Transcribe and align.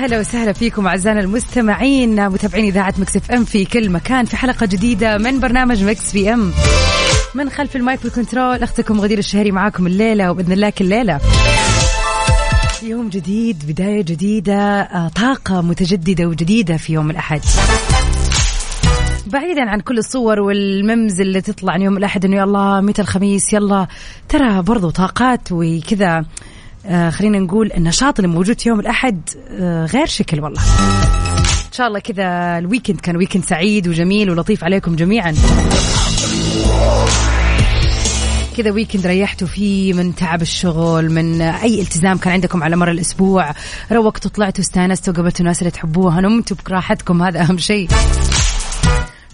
هلا 0.00 0.18
وسهلا 0.18 0.52
فيكم 0.52 0.86
أعزائنا 0.86 1.20
المستمعين 1.20 2.28
متابعين 2.28 2.64
إذاعة 2.64 2.94
Mix 2.98 3.16
FM 3.16 3.44
في 3.44 3.64
كل 3.64 3.90
مكان 3.90 4.24
في 4.24 4.36
حلقة 4.36 4.66
جديدة 4.66 5.18
من 5.18 5.40
برنامج 5.40 5.84
Mix 5.84 6.12
PM. 6.12 6.52
من 7.34 7.50
خلف 7.50 7.76
ال 7.76 7.83
mic 7.83 8.04
وال 8.04 8.17
control 8.17 8.62
أختكم 8.62 9.00
غدير 9.00 9.18
الشهري 9.18 9.50
معاكم 9.50 9.86
الليلة 9.86 10.30
وبإذن 10.30 10.52
الله 10.52 10.70
كل 10.70 10.84
ليلة. 10.84 11.20
يوم 12.82 13.08
جديد 13.08 13.64
بداية 13.68 14.02
جديدة 14.02 14.80
آه، 14.80 15.08
طاقة 15.08 15.60
متجددة 15.60 16.26
وجديدة 16.26 16.76
في 16.76 16.92
يوم 16.92 17.10
الأحد. 17.10 17.40
بعيدا 19.26 19.70
عن 19.70 19.80
كل 19.80 19.98
الصور 19.98 20.40
وال 20.40 20.63
memes 20.63 21.20
اللي 21.20 21.40
تطلع 21.40 21.72
عن 21.72 21.82
يوم 21.82 21.96
الأحد 21.96 22.24
إنه 22.24 22.36
يلا 22.36 22.80
متى 22.80 23.02
الخميس؟ 23.02 23.52
يلا 23.52 23.86
ترى 24.28 24.62
برضو 24.62 24.90
طاقات 24.90 25.52
وكذا. 25.52 26.24
آه 26.86 27.10
خلينا 27.10 27.38
نقول 27.38 27.72
النشاط 27.76 28.18
اللي 28.18 28.28
موجود 28.28 28.60
في 28.60 28.68
يوم 28.68 28.80
الأحد 28.80 29.20
آه 29.50 29.86
غير 29.86 30.06
شكل 30.06 30.40
والله. 30.40 30.60
إن 31.66 31.72
شاء 31.72 31.86
الله 31.86 31.98
كذا 31.98 32.58
ال 32.58 32.63
weekend 32.63 33.00
كان 33.00 33.16
weekend 33.16 33.44
سعيد 33.44 33.88
وجميل 33.88 34.30
ولطيف 34.30 34.64
عليكم 34.64 34.96
جميعا. 34.96 35.34
كذا 38.56 38.70
weekend 38.70 39.06
ريحتوا 39.06 39.46
فيه 39.46 39.92
من 39.92 40.14
تعب 40.14 40.42
الشغل 40.42 41.10
من 41.10 41.40
أي 41.42 41.80
التزام 41.80 42.18
كان 42.18 42.32
عندكم 42.32 42.62
على 42.62 42.76
مر 42.76 42.90
الأسبوع. 42.90 43.52
روقتوا 43.92 44.30
طلعتوا 44.30 44.64
استانستوا 44.64 45.14
قابلتوا 45.14 45.40
الناس 45.40 45.58
اللي 45.58 45.70
تحبوها 45.70 46.20
نمتوا 46.20 46.56
براحتكم 46.66 47.22
هذا 47.22 47.40
أهم 47.40 47.58
شيء. 47.58 47.88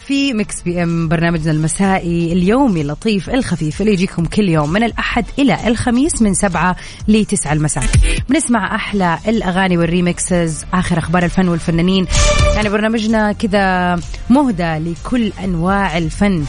في 0.06 0.32
Mix 0.34 0.62
PM 0.62 1.08
برنامجنا 1.08 1.52
المسائي 1.52 2.32
اليومي 2.32 2.80
اللطيف 2.80 3.30
الخفيف 3.30 3.80
اللي 3.80 3.92
يجيكم 3.92 4.24
كل 4.24 4.48
يوم 4.48 4.72
من 4.72 4.82
الأحد 4.82 5.24
إلى 5.38 5.68
الخميس 5.68 6.22
من 6.22 6.34
سبعة 6.34 6.76
ل 7.08 7.24
9 7.24 7.52
المساء. 7.52 7.84
بنسمع 8.28 8.74
أحلى 8.74 9.18
الأغاني 9.28 9.78
والريمكسز 9.78 10.64
آخر 10.72 10.98
أخبار 10.98 11.24
الفن 11.24 11.48
والفنانين. 11.48 12.06
يعني 12.54 12.68
برنامجنا 12.68 13.32
كذا 13.32 13.98
مهدى 14.30 14.78
لكل 14.78 15.32
أنواع 15.44 15.98
الفن. 15.98 16.44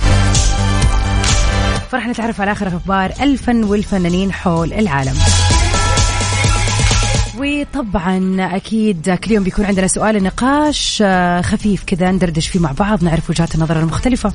فرح 1.92 2.08
نتعرف 2.08 2.42
على 2.42 2.52
آخر 2.52 2.68
أخبار 2.68 3.14
الفن 3.22 3.64
والفنانين 3.64 4.32
حول 4.32 4.74
العالم. 4.74 5.16
وطبعا 7.40 8.38
أكيد 8.40 9.10
كل 9.10 9.32
يوم 9.32 9.44
بيكون 9.44 9.66
عندنا 9.66 9.88
سؤال 9.88 10.24
نقاش 10.24 11.04
آه، 11.06 11.42
خفيف 11.42 11.84
كذا 11.84 12.12
ندردش 12.12 12.48
فيه 12.48 12.60
مع 12.60 12.72
بعض 12.72 13.04
نعرف 13.04 13.30
وجهات 13.30 13.56
النظر 13.56 13.80
المختلفة. 13.80 14.34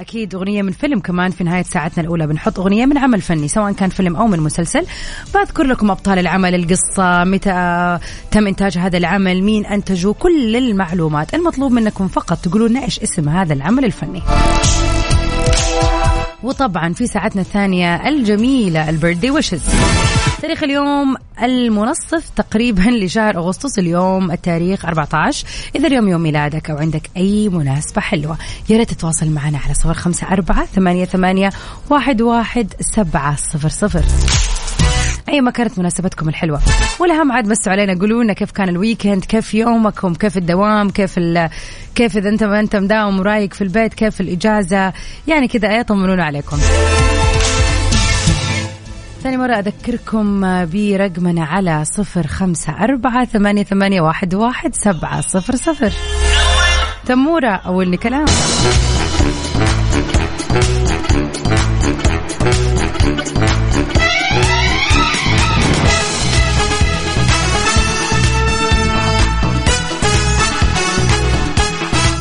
أكيد 0.00 0.34
أغنية 0.34 0.62
من 0.62 0.72
فيلم 0.72 1.00
كمان 1.00 1.30
في 1.30 1.44
نهاية 1.44 1.62
ساعتنا 1.62 2.04
الأولى 2.04 2.26
بنحط 2.26 2.58
أغنية 2.60 2.86
من 2.86 2.98
عمل 2.98 3.20
فني 3.20 3.48
سواء 3.48 3.72
كان 3.72 3.88
فيلم 3.88 4.16
أو 4.16 4.26
من 4.26 4.40
مسلسل. 4.40 4.86
بذكر 5.34 5.64
لكم 5.64 5.90
أبطال 5.90 6.18
العمل 6.18 6.54
القصة 6.54 7.24
متى 7.24 7.50
آه، 7.50 8.00
تم 8.30 8.46
إنتاج 8.46 8.78
هذا 8.78 8.98
العمل 8.98 9.42
مين 9.42 9.66
أنتجه 9.66 10.12
كل 10.12 10.56
المعلومات. 10.56 11.34
المطلوب 11.34 11.72
منكم 11.72 12.08
فقط 12.08 12.38
تقولوا 12.38 12.68
لنا 12.68 12.84
إيش 12.84 13.00
اسم 13.00 13.28
هذا 13.28 13.54
العمل 13.54 13.84
الفني. 13.84 14.22
وطبعا 16.42 16.92
في 16.92 17.06
ساعتنا 17.06 17.42
الثانية 17.42 18.08
الجميلة 18.08 18.88
البيرثدي 18.88 19.30
ويشز. 19.30 19.62
تاريخ 20.46 20.62
اليوم 20.62 21.16
المنصف 21.42 22.28
تقريبا 22.36 22.80
لشهر 22.90 23.36
أغسطس 23.36 23.78
اليوم 23.78 24.30
التاريخ 24.30 24.84
14 24.84 25.46
إذا 25.76 25.86
اليوم 25.86 26.08
يوم 26.08 26.20
ميلادك 26.20 26.70
أو 26.70 26.76
عندك 26.76 27.10
أي 27.16 27.48
مناسبة 27.48 28.00
حلوة 28.00 28.38
يا 28.68 28.76
ريت 28.76 28.90
تتواصل 28.90 29.30
معنا 29.30 29.58
على 29.58 29.74
صفر 29.74 29.94
خمسة 29.94 30.26
أربعة 30.26 30.66
ثمانية, 30.66 31.04
ثمانية 31.04 31.50
واحد, 31.90 32.22
واحد 32.22 32.74
سبعة 32.80 33.36
صفر 33.36 33.68
صفر. 33.68 34.04
أي 35.28 35.40
ما 35.40 35.50
كانت 35.50 35.78
مناسبتكم 35.78 36.28
الحلوة؟ 36.28 36.60
والأهم 36.98 37.32
عاد 37.32 37.48
مسوا 37.48 37.72
علينا 37.72 38.00
قولوا 38.00 38.24
لنا 38.24 38.32
كيف 38.32 38.50
كان 38.50 38.68
الويكند 38.68 39.24
كيف 39.24 39.54
يومكم 39.54 40.14
كيف 40.14 40.36
الدوام 40.36 40.90
كيف 40.90 41.18
ال... 41.18 41.50
كيف 41.94 42.16
إذا 42.16 42.28
أنت 42.28 42.44
ما 42.44 42.60
أنت 42.60 42.76
مداوم 42.76 43.18
ورايق 43.20 43.54
في 43.54 43.64
البيت 43.64 43.94
كيف 43.94 44.20
الإجازة؟ 44.20 44.92
يعني 45.28 45.48
كذا 45.48 45.68
إيه 45.68 45.82
طمنونا 45.82 46.24
عليكم. 46.24 46.58
ثاني 49.22 49.36
مرة 49.36 49.52
أذكركم 49.52 50.40
برقمنا 50.66 51.44
على 51.44 51.84
صفر 51.84 52.26
خمسة 52.26 52.72
أربعة 52.72 53.24
ثمانية, 53.24 53.62
ثمانية 53.62 54.00
واحد, 54.00 54.34
واحد 54.34 54.74
سبعة 54.74 55.20
صفر 55.20 55.56
صفر. 55.56 55.92
تمورة 57.06 57.48
أول 57.66 57.96
كلام. 57.96 58.24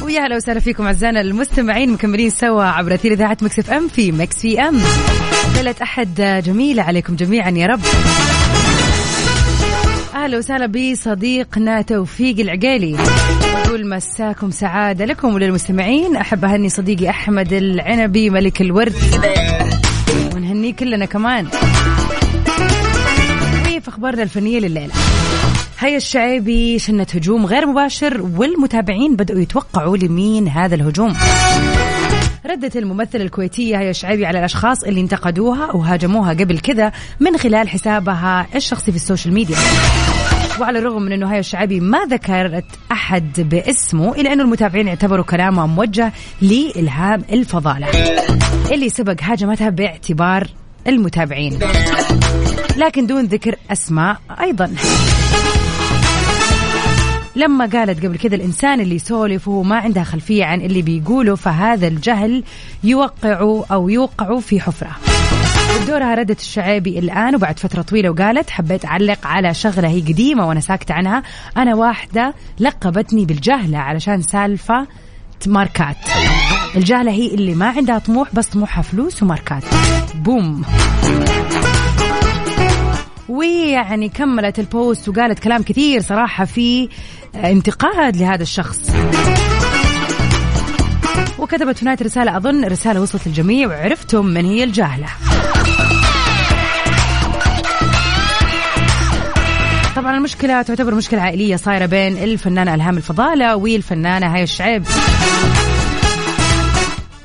ويا 0.03 0.25
هلا 0.25 0.35
وسهلا 0.35 0.59
فيكم 0.59 0.85
أعزائنا 0.85 1.21
المستمعين 1.21 1.93
مكملين 1.93 2.29
سوا 2.29 2.63
عبر 2.63 2.93
أثير 2.93 3.11
إذاعة 3.11 3.37
Mix 3.41 3.59
FM 3.59 3.87
في 3.87 4.11
Mix 4.11 4.41
PM. 4.41 4.81
ليله 5.55 5.75
أحد 5.81 6.41
جميلة 6.45 6.83
عليكم 6.83 7.15
جميعا 7.15 7.49
يا 7.49 7.67
رب. 7.67 7.79
أهلا 10.15 10.37
وسهلا 10.37 10.65
بصديقنا 10.65 11.81
توفيق 11.81 12.39
العقيلي. 12.39 12.97
يقول 13.65 13.89
مساكم 13.89 14.51
سعادة 14.51 15.05
لكم 15.05 15.33
وللمستمعين. 15.33 16.15
أحب 16.15 16.45
أهني 16.45 16.69
صديقي 16.69 17.09
أحمد 17.09 17.53
العنبي 17.53 18.29
ملك 18.29 18.61
الورد. 18.61 18.95
ونهنيه 20.35 20.73
كلنا 20.73 21.05
كمان. 21.05 21.47
في 23.65 23.89
أخبارنا 23.89 24.23
الفنية 24.23 24.59
لليلة؟ 24.59 24.93
هيا 25.79 25.97
الشعيبي 25.97 26.79
شنت 26.79 27.15
هجوم 27.15 27.45
غير 27.45 27.65
مباشر 27.65 28.21
والمتابعين 28.37 29.15
بدأوا 29.15 29.39
يتوقعوا 29.39 29.97
لمين 29.97 30.47
هذا 30.47 30.75
الهجوم. 30.75 31.13
ردت 32.45 32.77
الممثلة 32.77 33.23
الكويتية 33.23 33.79
هيا 33.79 33.89
الشعيبي 33.89 34.25
على 34.25 34.39
الأشخاص 34.39 34.83
اللي 34.83 35.01
انتقدوها 35.01 35.75
وهاجموها 35.75 36.33
قبل 36.33 36.59
كذا 36.59 36.91
من 37.19 37.37
خلال 37.37 37.69
حسابها 37.69 38.47
الشخصي 38.55 38.91
في 38.91 38.97
السوشيال 38.97 39.33
ميديا. 39.33 39.57
وعلى 40.59 40.79
الرغم 40.79 41.01
من 41.01 41.11
إنه 41.11 41.33
هيا 41.33 41.39
الشعبي 41.39 41.79
ما 41.79 42.05
ذكرت 42.05 42.65
أحد 42.91 43.41
باسمه 43.49 44.15
إلا 44.15 44.33
إنه 44.33 44.43
المتابعين 44.43 44.87
اعتبروا 44.87 45.25
كلامها 45.25 45.65
موجه 45.65 46.11
لإلهام 46.41 47.23
الفضالة 47.31 47.87
اللي 48.71 48.89
سبق 48.89 49.15
هاجمتها 49.21 49.69
باعتبار 49.69 50.47
المتابعين. 50.87 51.59
لكن 52.77 53.07
دون 53.07 53.25
ذكر 53.25 53.55
أسماء 53.71 54.17
أيضا. 54.41 54.75
لما 57.35 57.65
قالت 57.65 58.05
قبل 58.05 58.17
كذا 58.17 58.35
الإنسان 58.35 58.81
اللي 58.81 58.95
يسولف 58.95 59.47
وهو 59.47 59.63
ما 59.63 59.77
عندها 59.77 60.03
خلفية 60.03 60.45
عن 60.45 60.61
اللي 60.61 60.81
بيقوله 60.81 61.35
فهذا 61.35 61.87
الجهل 61.87 62.43
يوقع 62.83 63.39
أو 63.71 63.89
يوقع 63.89 64.39
في 64.39 64.59
حفرة. 64.59 64.91
بدورها 65.83 66.15
ردت 66.15 66.39
الشعيبي 66.39 66.99
الآن 66.99 67.35
وبعد 67.35 67.59
فترة 67.59 67.81
طويلة 67.81 68.09
وقالت 68.09 68.49
حبيت 68.49 68.85
أعلق 68.85 69.27
على 69.27 69.53
شغلة 69.53 69.87
هي 69.87 70.01
قديمة 70.01 70.47
وأنا 70.47 70.59
ساكتة 70.59 70.93
عنها. 70.93 71.23
أنا 71.57 71.75
واحدة 71.75 72.33
لقبتني 72.59 73.25
بالجهلة 73.25 73.77
علشان 73.77 74.21
سالفة 74.21 74.87
ماركات. 75.47 75.97
الجهلة 76.75 77.11
هي 77.11 77.27
اللي 77.27 77.55
ما 77.55 77.69
عندها 77.69 77.99
طموح 77.99 78.35
بس 78.35 78.47
طموحها 78.47 78.81
فلوس 78.81 79.23
وماركات. 79.23 79.63
بوم. 80.15 80.65
ويعني 83.29 84.09
كملت 84.09 84.59
البوست 84.59 85.09
وقالت 85.09 85.39
كلام 85.39 85.63
كثير 85.63 86.01
صراحة 86.01 86.45
في 86.45 86.89
انتقاد 87.35 88.17
لهذا 88.17 88.43
الشخص. 88.43 88.95
وكتبت 91.39 91.77
في 91.77 91.85
نهاية 91.85 91.97
رسالة 92.01 92.37
أظن 92.37 92.65
رسالة 92.65 93.01
وصلت 93.01 93.27
للجميع 93.27 93.67
وعرفتم 93.67 94.25
من 94.25 94.45
هي 94.45 94.63
الجاهلة. 94.63 95.07
طبعا 99.95 100.17
المشكلة 100.17 100.61
تعتبر 100.61 100.95
مشكلة 100.95 101.21
عائلية 101.21 101.55
صايرة 101.55 101.85
بين 101.85 102.17
الفنانة 102.17 102.75
ألهام 102.75 102.97
الفضالة 102.97 103.55
والفنانة 103.55 104.35
هاي 104.35 104.43
الشعيب. 104.43 104.83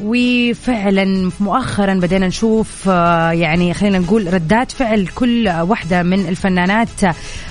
وفعلا 0.02 1.30
مؤخرا 1.40 1.94
بدينا 1.94 2.26
نشوف 2.26 2.88
آه، 2.88 3.30
يعني 3.30 3.74
خلينا 3.74 3.98
نقول 3.98 4.34
ردات 4.34 4.72
فعل 4.72 5.06
كل 5.14 5.48
واحدة 5.48 6.02
من 6.02 6.28
الفنانات 6.28 6.88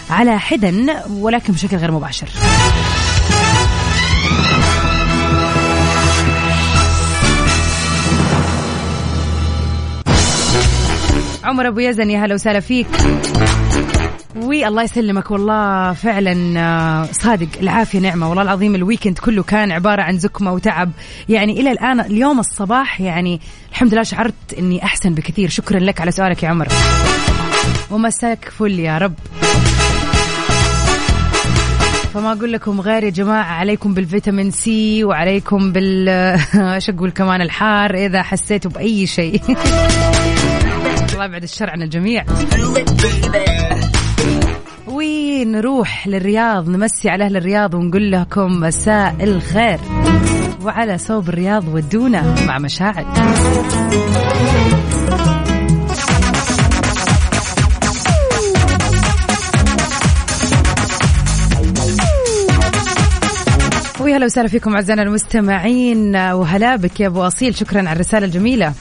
على 0.09 0.39
حدا 0.39 1.03
ولكن 1.09 1.53
بشكل 1.53 1.77
غير 1.77 1.91
مباشر. 1.91 2.27
عمر 11.43 11.67
أبو 11.67 11.79
يزن 11.79 12.09
يا 12.09 12.25
هلا 12.25 12.33
وسهلا 12.33 12.59
فيك. 12.59 12.87
والله 14.35 14.83
يسلمك. 14.83 15.31
والله 15.31 15.93
فعلا 15.93 16.59
آه، 16.59 17.07
صادق. 17.11 17.47
العافية 17.61 17.99
نعمة. 17.99 18.29
والله 18.29 18.43
العظيم 18.43 18.75
ال 18.75 18.80
weekend 18.81 19.17
كله 19.19 19.43
كان 19.43 19.71
عبارة 19.71 20.01
عن 20.01 20.17
زكمة 20.19 20.53
وتعب. 20.53 20.91
يعني 21.29 21.59
إلى 21.59 21.71
الآن 21.71 21.99
اليوم 21.99 22.39
الصباح 22.39 23.01
يعني 23.01 23.41
الحمد 23.71 23.93
لله 23.93 24.03
شعرت 24.03 24.53
إني 24.59 24.83
أحسن 24.83 25.13
بكثير. 25.13 25.49
شكرا 25.49 25.79
لك 25.79 26.01
على 26.01 26.11
سؤالك 26.11 26.43
يا 26.43 26.49
عمر. 26.49 26.67
ومساك 27.91 28.51
فل 28.59 28.79
يا 28.79 28.97
رب. 28.97 29.13
فما 32.13 32.31
أقول 32.33 32.53
لكم 32.53 32.81
غير 32.81 33.03
يا 33.03 33.09
جماعة 33.09 33.53
عليكم 33.53 33.93
بالفيتامين 33.93 34.51
سي 34.51 35.03
وعليكم 35.03 35.71
بال 35.71 36.09
أقول 36.89 37.11
كمان 37.11 37.41
الحار. 37.41 37.95
إذا 37.95 38.23
حسيتوا 38.23 38.71
بأي 38.71 39.07
شيء. 39.07 39.41
الله 41.13 41.25
يبعد 41.25 41.43
الشر 41.43 41.69
عن 41.69 41.81
الجميع. 41.81 42.25
ونروح 44.99 46.07
للرياض؟ 46.07 46.69
نمسي 46.69 47.09
على 47.09 47.25
أهل 47.25 47.37
الرياض 47.37 47.73
ونقول 47.73 48.11
لكم 48.11 48.59
مساء 48.59 49.15
الخير. 49.21 49.79
وعلى 50.63 50.97
صوب 50.97 51.29
الرياض 51.29 51.67
ودونا 51.67 52.35
مع 52.47 52.59
مشاعر 52.59 53.05
ويا 63.99 64.17
هلا 64.17 64.25
وسهلا 64.25 64.47
فيكم 64.47 64.75
أعزائنا 64.75 65.01
المستمعين. 65.01 66.15
وهلا 66.15 66.75
بك 66.75 66.99
يا 66.99 67.07
أبو 67.07 67.21
أصيل. 67.21 67.55
شكرا 67.55 67.79
على 67.79 67.91
الرسالة 67.91 68.25
الجميلة. 68.25 68.73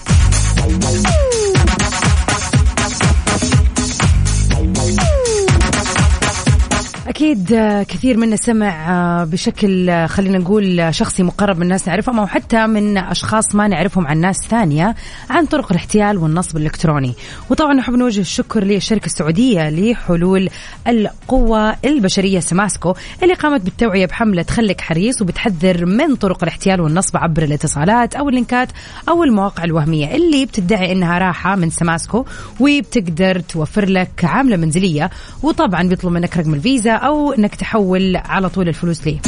أكيد 7.19 7.53
آه، 7.53 7.83
كثير 7.83 8.17
منا 8.17 8.37
سمع 8.37 8.91
آه، 8.91 9.25
بشكل 9.25 9.91
آه، 9.91 10.07
خلينا 10.07 10.39
نقول 10.39 10.95
شخصي 10.95 11.23
مقرب 11.23 11.57
من 11.57 11.63
الناس 11.63 11.89
نعرفهم 11.89 12.19
أو 12.19 12.27
حتى 12.27 12.67
من 12.67 12.99
أشخاص 12.99 13.55
ما 13.55 13.69
نعرفهم 13.69 14.07
عن 14.07 14.19
ناس 14.21 14.37
ثانية 14.37 14.95
عن 15.31 15.47
طرق 15.47 15.73
الاحتيال 15.73 16.19
والنصب 16.19 16.57
الإلكتروني. 16.57 17.15
وطبعا 17.51 17.75
نحب 17.75 17.95
نوجه 17.95 18.21
الشكر 18.21 18.65
للشركة 18.65 19.07
السعودية 19.07 19.71
لحلول 19.71 20.49
القوة 20.89 21.77
البشرية 21.85 22.41
سماسكو 22.41 22.95
اللي 23.23 23.35
قامت 23.35 23.61
بالتوعية 23.61 24.07
بحملة 24.07 24.47
خليك 24.51 24.81
حريص 24.81 25.23
وبتحذر 25.23 25.87
من 25.87 26.15
طرق 26.15 26.43
الاحتيال 26.43 26.81
والنصب 26.81 27.17
عبر 27.17 27.43
الاتصالات 27.43 28.15
أو 28.15 28.29
اللينكات 28.29 28.69
أو 29.09 29.25
المواقع 29.25 29.65
الوهمية. 29.65 30.15
اللي 30.15 30.47
بتدعي 30.47 30.93
إنها 30.93 31.19
راحة 31.19 31.57
من 31.57 31.71
سماسكو 31.71 32.25
وبتقدر 32.61 33.41
توفر 33.41 33.89
لك 33.89 34.25
عاملة 34.25 34.57
منزلية 34.57 35.11
وطبعا 35.43 35.89
بيطلب 35.89 36.13
منك 36.13 36.37
رقم 36.37 36.55
الفيزا 36.55 37.08
أو 37.09 37.33
أنك 37.33 37.55
تحول 37.55 38.17
على 38.17 38.49
طول 38.49 38.69
الفلوس 38.69 39.07
ليه 39.07 39.21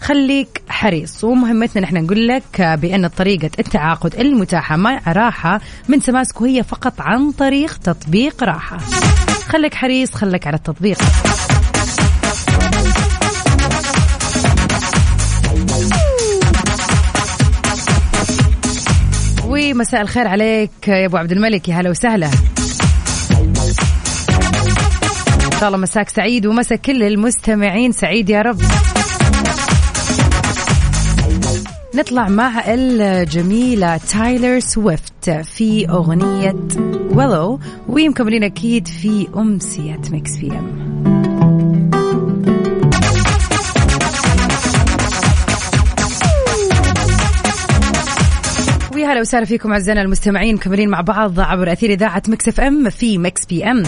خليك 0.00 0.62
حريص. 0.68 1.24
ومهمتنا 1.24 1.82
نحن 1.82 1.96
نقول 2.04 2.28
لك 2.28 2.60
بأن 2.60 3.06
طريقة 3.06 3.50
التعاقد 3.58 4.14
المتاحة 4.14 4.76
مع 4.76 5.00
راحة 5.06 5.60
من 5.88 6.00
سماسكو 6.00 6.44
هي 6.44 6.62
فقط 6.62 7.00
عن 7.00 7.32
طريق 7.32 7.76
تطبيق 7.76 8.44
راحة. 8.44 8.78
خليك 9.48 9.74
حريص 9.74 10.14
خليك 10.14 10.46
على 10.46 10.56
التطبيق. 10.56 10.98
ومساء 19.46 20.00
الخير 20.00 20.28
عليك 20.28 20.88
يا 20.88 21.06
أبو 21.06 21.16
عبد 21.16 21.32
الملك. 21.32 21.68
يا 21.68 21.74
هلا 21.74 21.90
وسهلا. 21.90 22.30
شاء 25.60 25.68
الله 25.68 25.80
مساك 25.80 26.08
سعيد 26.08 26.46
ومسا 26.46 26.76
كل 26.76 27.02
المستمعين. 27.02 27.92
سعيد 27.92 28.30
يا 28.30 28.42
رب. 28.42 28.60
نطلع 31.94 32.28
مع 32.28 32.62
الجميلة 32.66 33.96
تايلر 33.96 34.60
سويفت 34.60 35.30
في 35.30 35.88
أغنية 35.88 36.56
Willow 37.10 37.60
ومكملين 37.88 38.44
أكيد 38.44 38.88
في 38.88 39.28
أمسية 39.36 40.00
Mix 40.10 40.36
PM. 40.36 40.90
ويا 48.94 49.06
هلا 49.06 49.20
وسهلا 49.20 49.44
فيكم 49.44 49.72
أعزائنا 49.72 50.02
المستمعين 50.02 50.54
مكملين 50.54 50.88
مع 50.88 51.00
بعض 51.00 51.40
عبر 51.40 51.72
أثير 51.72 51.90
إذاعة 51.90 52.22
Mix 52.28 52.48
FM 52.48 52.90
في 52.90 53.18
Mix 53.18 53.46
PM. 53.46 53.82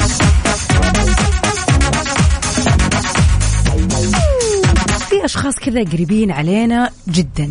في 5.23 5.27
أشخاص 5.27 5.55
كذا 5.55 5.85
قريبين 5.85 6.31
علينا 6.31 6.91
جدا. 7.09 7.51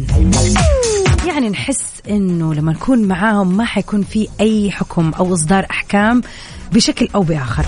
يعني 1.27 1.49
نحس 1.49 1.83
إنه 2.09 2.53
لما 2.53 2.71
نكون 2.71 3.07
معاهم 3.07 3.57
ما 3.57 3.65
حيكون 3.65 4.03
في 4.03 4.27
أي 4.39 4.71
حكم 4.71 5.11
أو 5.19 5.33
إصدار 5.33 5.65
أحكام 5.71 6.21
بشكل 6.71 7.07
أو 7.15 7.21
بآخر. 7.21 7.65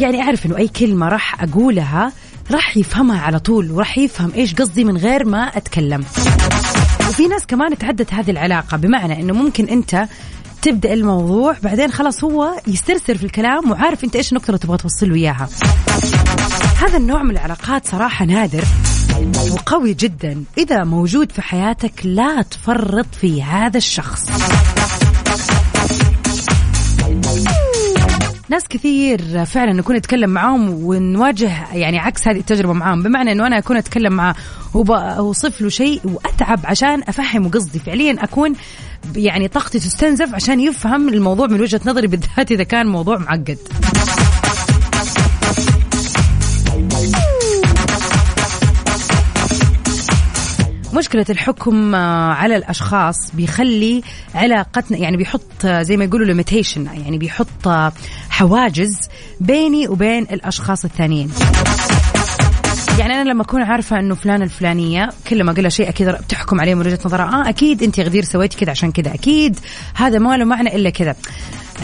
يعني 0.00 0.22
أعرف 0.22 0.46
إنه 0.46 0.56
أي 0.56 0.68
كلمة 0.68 1.08
راح 1.08 1.42
أقولها 1.42 2.12
راح 2.50 2.76
يفهمها 2.76 3.20
على 3.20 3.38
طول 3.38 3.70
وراح 3.70 3.98
يفهم 3.98 4.32
إيش 4.34 4.54
قصدي 4.54 4.84
من 4.84 4.96
غير 4.96 5.24
ما 5.24 5.42
أتكلم. 5.56 6.04
وفي 7.08 7.28
ناس 7.28 7.46
كمان 7.46 7.78
تعدت 7.78 8.14
هذه 8.14 8.30
العلاقة 8.30 8.76
بمعنى 8.76 9.20
إنه 9.20 9.32
ممكن 9.32 9.68
أنت 9.68 10.08
تبدأ 10.62 10.92
الموضوع 10.92 11.56
بعدين 11.62 11.92
خلاص 11.92 12.24
هو 12.24 12.54
يسترسل 12.66 13.18
في 13.18 13.24
الكلام 13.24 13.70
وعارف 13.70 14.04
أنت 14.04 14.16
إيش 14.16 14.32
النقطة 14.32 14.46
اللي 14.48 14.58
تبغى 14.58 14.76
توصل 14.76 15.08
له 15.08 15.14
إياها. 15.14 15.48
هذا 16.82 16.96
النوع 16.96 17.22
من 17.22 17.30
العلاقات 17.30 17.86
صراحة 17.86 18.24
نادر. 18.24 18.64
وقوي 19.52 19.94
جدا 19.94 20.44
إذا 20.58 20.84
موجود 20.84 21.32
في 21.32 21.42
حياتك 21.42 21.92
لا 22.04 22.42
تفرط 22.42 23.06
في 23.20 23.42
هذا 23.42 23.76
الشخص. 23.76 24.30
ناس 28.48 28.68
كثير 28.68 29.44
فعلا 29.44 29.72
نكون 29.72 29.96
نتكلم 29.96 30.30
معاهم 30.30 30.68
ونواجه 30.84 31.66
يعني 31.72 31.98
عكس 31.98 32.28
هذه 32.28 32.38
التجربة 32.38 32.72
معاهم. 32.72 33.02
بمعنى 33.02 33.32
إنه 33.32 33.46
أنا 33.46 33.58
أكون 33.58 33.76
أتكلم 33.76 34.12
معاه 34.12 34.34
واوصف 34.74 35.60
له 35.60 35.68
شيء 35.68 36.00
وأتعب 36.04 36.60
عشان 36.64 37.02
أفهمه 37.08 37.50
قصدي. 37.50 37.78
فعليا 37.78 38.24
أكون 38.24 38.52
يعني 39.16 39.48
طاقتي 39.48 39.78
تستنزف 39.78 40.34
عشان 40.34 40.60
يفهم 40.60 41.08
الموضوع 41.08 41.46
من 41.46 41.60
وجهة 41.60 41.80
نظري 41.86 42.06
بالذات 42.06 42.52
إذا 42.52 42.64
كان 42.64 42.86
موضوع 42.86 43.18
معقد. 43.18 43.58
مشكلة 50.94 51.24
الحكم 51.30 51.94
آه، 51.94 52.32
على 52.32 52.56
الأشخاص 52.56 53.34
بيخلي 53.34 54.02
علاقتنا 54.34 54.98
يعني 54.98 55.16
بيحط 55.16 55.64
آه، 55.64 55.82
زي 55.82 55.96
ما 55.96 56.04
يقولوا 56.04 56.26
limitation 56.26 56.86
يعني 56.86 57.18
بيحط 57.18 57.68
آه، 57.68 57.92
حواجز 58.30 58.98
بيني 59.40 59.88
وبين 59.88 60.22
الأشخاص 60.22 60.84
الثانيين. 60.84 61.30
يعني 62.98 63.14
أنا 63.14 63.30
لما 63.30 63.42
أكون 63.42 63.62
عارفة 63.62 63.98
إنه 63.98 64.14
فلان 64.14 64.42
الفلانية 64.42 65.08
كل 65.28 65.44
ما 65.44 65.52
أقول 65.52 65.72
شيء 65.72 65.88
أكيد 65.88 66.08
بتحكم 66.08 66.60
عليه 66.60 66.74
من 66.74 66.86
وجهة 66.86 66.98
نظرها. 67.04 67.46
آه 67.46 67.48
أكيد 67.48 67.82
انت 67.82 68.00
غدير 68.00 68.24
سويتي 68.24 68.56
كذا 68.56 68.70
عشان 68.70 68.92
كذا 68.92 69.14
أكيد 69.14 69.60
هذا 69.94 70.18
ما 70.18 70.36
له 70.36 70.44
معنى 70.44 70.76
إلا 70.76 70.90
كذا. 70.90 71.16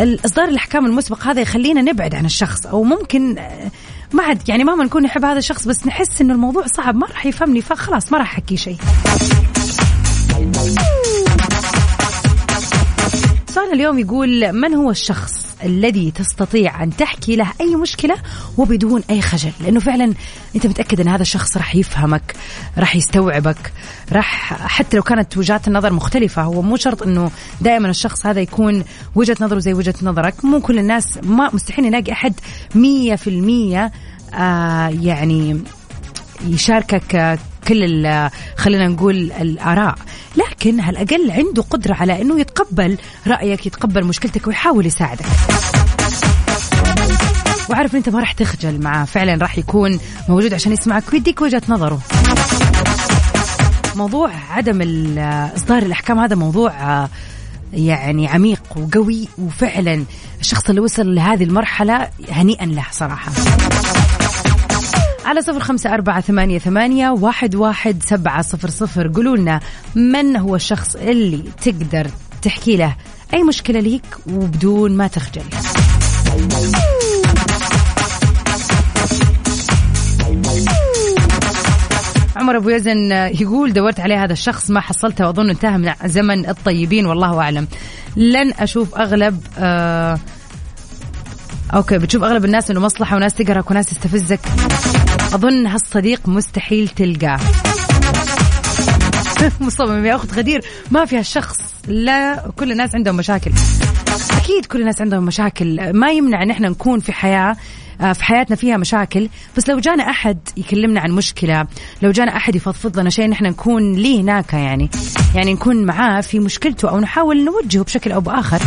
الإصدار 0.00 0.48
الأحكام 0.48 0.86
المسبق 0.86 1.26
هذا 1.26 1.40
يخلينا 1.40 1.82
نبعد 1.82 2.14
عن 2.14 2.24
الشخص 2.24 2.66
أو 2.66 2.82
ممكن 2.82 3.36
ما 4.12 4.22
عاد 4.22 4.48
يعني 4.48 4.64
مهما 4.64 4.84
نكون 4.84 5.02
نحب 5.02 5.24
هذا 5.24 5.38
الشخص 5.38 5.68
بس 5.68 5.86
نحس 5.86 6.20
إنه 6.20 6.34
الموضوع 6.34 6.66
صعب 6.66 6.96
ما 6.96 7.06
راح 7.06 7.26
يفهمني 7.26 7.60
فخلاص 7.60 8.12
ما 8.12 8.18
راح 8.18 8.32
أحكي 8.32 8.56
شيء. 8.56 8.76
سؤال 13.60 13.72
اليوم 13.72 13.98
يقول 13.98 14.52
من 14.52 14.74
هو 14.74 14.90
الشخص 14.90 15.56
الذي 15.64 16.10
تستطيع 16.10 16.82
أن 16.82 16.96
تحكي 16.96 17.36
له 17.36 17.52
أي 17.60 17.76
مشكلة 17.76 18.16
وبدون 18.58 19.02
أي 19.10 19.22
خجل؟ 19.22 19.52
لأنه 19.60 19.80
فعلا 19.80 20.14
أنت 20.56 20.66
متأكد 20.66 21.00
أن 21.00 21.08
هذا 21.08 21.22
الشخص 21.22 21.56
راح 21.56 21.76
يفهمك 21.76 22.34
راح 22.78 22.96
يستوعبك 22.96 23.72
راح 24.12 24.54
حتى 24.66 24.96
لو 24.96 25.02
كانت 25.02 25.36
وجهات 25.36 25.68
النظر 25.68 25.92
مختلفة 25.92 26.42
هو 26.42 26.62
مو 26.62 26.76
شرط 26.76 27.02
أنه 27.02 27.30
دائما 27.60 27.90
الشخص 27.90 28.26
هذا 28.26 28.40
يكون 28.40 28.84
وجهة 29.14 29.36
نظره 29.40 29.58
زي 29.58 29.74
وجهة 29.74 29.94
نظرك. 30.02 30.44
مو 30.44 30.60
كل 30.60 30.78
الناس 30.78 31.18
ما 31.22 31.50
مستحيل 31.52 31.84
نلاقي 31.84 32.12
أحد 32.12 32.34
مية 32.74 33.14
في 33.14 33.30
المية 33.30 33.92
آه 34.34 34.88
يعني 34.88 35.60
يشاركك 36.46 37.14
آه، 37.14 37.38
كل 37.68 38.08
خلينا 38.56 38.88
نقول 38.88 39.32
الآراء. 39.32 39.94
لكن 40.36 40.80
على 40.80 41.02
الأقل 41.02 41.30
عنده 41.30 41.62
قدرة 41.62 41.94
على 41.94 42.22
أنه 42.22 42.40
يتقبل 42.40 42.98
رأيك 43.26 43.66
يتقبل 43.66 44.04
مشكلتك 44.04 44.46
ويحاول 44.46 44.86
يساعدك. 44.86 45.24
وعارف 47.70 47.96
إنت 47.96 48.08
ما 48.08 48.20
راح 48.20 48.32
تخجل 48.32 48.80
معاه 48.82 49.04
فعلا 49.04 49.34
راح 49.34 49.58
يكون 49.58 49.98
موجود 50.28 50.54
عشان 50.54 50.72
يسمعك 50.72 51.04
ويديك 51.12 51.40
وجهة 51.40 51.62
نظره. 51.68 52.00
موضوع 53.96 54.30
عدم 54.50 54.80
إصدار 55.56 55.82
الأحكام 55.82 56.18
هذا 56.18 56.36
موضوع 56.36 56.70
آه، 56.70 57.08
يعني 57.72 58.28
عميق 58.28 58.62
وقوي 58.76 59.28
وفعلا 59.38 60.04
الشخص 60.40 60.68
اللي 60.68 60.80
وصل 60.80 61.14
لهذه 61.14 61.44
المرحلة 61.44 62.08
هنيئا 62.30 62.66
له 62.66 62.84
صراحة. 62.90 63.32
على 65.24 65.42
صفر 65.42 65.60
خمسة 65.60 65.94
أربعة 65.94 66.20
ثمانية, 66.20 66.58
ثمانية 66.58 67.10
واحد, 67.10 67.54
واحد 67.54 68.02
سبعة 68.02 68.42
صفر 68.42 68.70
صفر. 68.70 69.08
قولوا 69.08 69.36
لنا 69.36 69.60
من 69.94 70.36
هو 70.36 70.56
الشخص 70.56 70.96
اللي 70.96 71.44
تقدر 71.62 72.10
تحكي 72.42 72.76
له 72.76 72.96
أي 73.34 73.42
مشكلة 73.42 73.80
ليك 73.80 74.04
وبدون 74.32 74.96
ما 74.96 75.06
تخجل. 75.06 75.42
عمر 82.36 82.56
أبو 82.56 82.68
يزن 82.68 83.12
يقول 83.12 83.72
دورت 83.72 84.00
عليه 84.00 84.24
هذا 84.24 84.32
الشخص 84.32 84.70
ما 84.70 84.80
حصلته 84.80 85.26
وأظن 85.26 85.50
انتهى 85.50 85.78
من 85.78 85.92
زمن 86.04 86.48
الطيبين 86.48 87.06
والله 87.06 87.40
أعلم. 87.40 87.68
لن 88.16 88.52
أشوف 88.52 88.94
أغلب 88.94 89.40
آه 89.58 90.18
أوكي 91.74 91.98
بتشوف 91.98 92.22
أغلب 92.22 92.44
الناس 92.44 92.70
إنه 92.70 92.80
مصلحة 92.80 93.16
وناس 93.16 93.34
تقهرك 93.34 93.70
وناس 93.70 93.86
تستفزك. 93.86 94.40
أظن 95.34 95.66
هالصديق 95.66 96.28
مستحيل 96.28 96.88
تلقاه. 96.88 97.40
مصمم 99.60 100.06
يا 100.06 100.14
أخت 100.14 100.34
غدير 100.34 100.60
ما 100.90 101.04
في 101.04 101.18
هالشخص 101.18 101.58
لا 101.88 102.50
كل 102.56 102.72
الناس 102.72 102.94
عندهم 102.94 103.16
مشاكل. 103.16 103.50
أكيد 104.30 104.66
كل 104.66 104.80
الناس 104.80 105.00
عندهم 105.00 105.24
مشاكل. 105.24 105.92
ما 105.92 106.10
يمنع 106.10 106.42
إن 106.42 106.50
إحنا 106.50 106.68
نكون 106.68 107.00
في 107.00 107.12
حياة 107.12 107.56
آه، 108.00 108.12
في 108.12 108.24
حياتنا 108.24 108.56
فيها 108.56 108.76
مشاكل. 108.76 109.28
بس 109.56 109.68
لو 109.68 109.78
جانا 109.78 110.10
أحد 110.10 110.38
يكلمنا 110.56 111.00
عن 111.00 111.10
مشكلة 111.10 111.66
لو 112.02 112.10
جانا 112.10 112.36
أحد 112.36 112.56
يفضفض 112.56 112.98
لنا 112.98 113.10
شيء 113.10 113.28
نحن 113.28 113.44
نكون 113.44 113.92
ليه 113.92 114.20
هناك 114.20 114.52
يعني؟ 114.52 114.90
يعني 115.34 115.52
نكون 115.52 115.84
معاه 115.84 116.20
في 116.20 116.38
مشكلته 116.38 116.90
أو 116.90 117.00
نحاول 117.00 117.44
نوجهه 117.44 117.84
بشكل 117.84 118.12
أو 118.12 118.20
بآخر. 118.20 118.60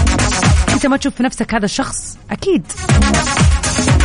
أنت 0.74 0.86
ما 0.86 0.98
تشوف 0.98 1.16
في 1.16 1.24
نفسك 1.24 1.54
هذا 1.54 1.66
الشخص؟ 1.66 2.18
أكيد. 2.32 2.64